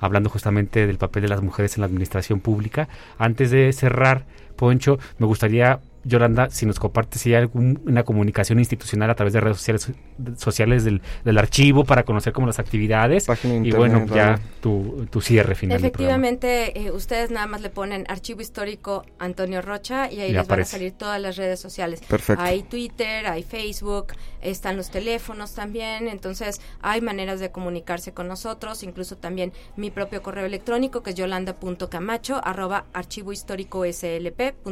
[0.00, 2.88] hablando justamente del papel de las mujeres en la administración pública.
[3.18, 4.24] Antes de cerrar,
[4.56, 9.40] Poncho, me gustaría, Yolanda, si nos compartes si hay alguna comunicación institucional a través de
[9.40, 9.92] redes sociales,
[10.36, 13.26] sociales del, del archivo para conocer como las actividades.
[13.44, 14.42] y bueno, internet, ya algo.
[14.60, 15.78] tu, tu cierre final.
[15.78, 20.42] Efectivamente, eh, ustedes nada más le ponen archivo histórico Antonio Rocha y ahí Y les
[20.44, 20.48] aparece.
[20.48, 22.00] van a salir todas las redes sociales.
[22.08, 22.42] Perfecto.
[22.42, 24.08] Hay Twitter, hay Facebook,
[24.42, 30.22] están los teléfonos también, entonces hay maneras de comunicarse con nosotros, incluso también mi propio
[30.22, 33.84] correo electrónico que es yolanda.camacho arroba archivo histórico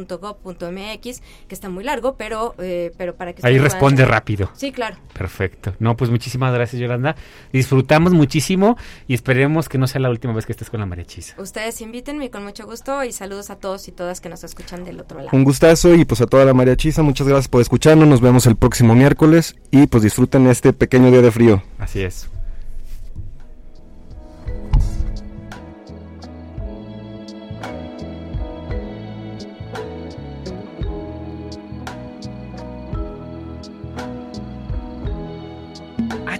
[0.03, 4.49] slp.gov.mx, que está muy largo, pero, eh, pero para que Ahí puedan responde rápido.
[4.53, 4.97] Sí, claro.
[5.13, 5.75] Perfecto.
[5.79, 7.15] No, pues muchísimas gracias, Yolanda.
[7.51, 11.35] Disfrutamos muchísimo y esperemos que no sea la última vez que estés con la mariachisa.
[11.37, 14.99] Ustedes invítenme con mucho gusto y saludos a todos y todas que nos escuchan del
[14.99, 15.29] otro lado.
[15.31, 18.07] Un gustazo y pues a toda la mariachisa, muchas gracias por escucharnos.
[18.07, 21.63] Nos vemos el próximo miércoles y pues disfruten este pequeño día de frío.
[21.79, 22.29] Así es.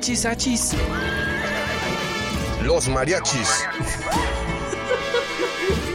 [0.03, 0.75] Achis, achis.
[2.61, 3.63] Los mariachis.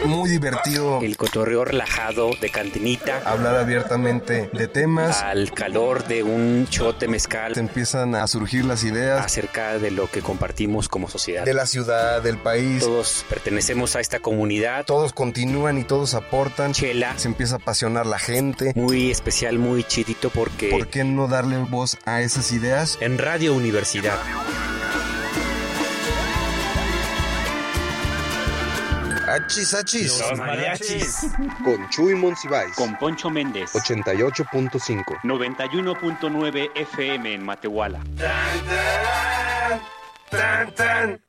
[0.05, 0.99] Muy divertido.
[1.01, 3.21] El cotorreo relajado de cantinita.
[3.25, 5.21] Hablar abiertamente de temas.
[5.21, 7.53] Al calor de un chote mezcal.
[7.53, 9.25] Se empiezan a surgir las ideas.
[9.25, 11.43] Acerca de lo que compartimos como sociedad.
[11.43, 12.83] De la ciudad, del país.
[12.83, 14.85] Todos pertenecemos a esta comunidad.
[14.85, 16.73] Todos continúan y todos aportan.
[16.73, 17.17] Chela.
[17.17, 18.73] Se empieza a apasionar la gente.
[18.75, 20.69] Muy especial, muy chidito porque...
[20.69, 22.97] ¿Por qué no darle voz a esas ideas?
[23.01, 24.17] En Radio Universidad.
[29.29, 30.19] Achis, achis.
[30.19, 31.27] Los mariachis.
[31.63, 32.73] Con Chuy Monsiváis.
[32.75, 33.71] Con Poncho Méndez.
[33.73, 35.21] 88.5.
[35.23, 38.01] 91.9 FM en Matehuala.
[38.17, 39.81] Tan,
[40.31, 41.17] tan, tan.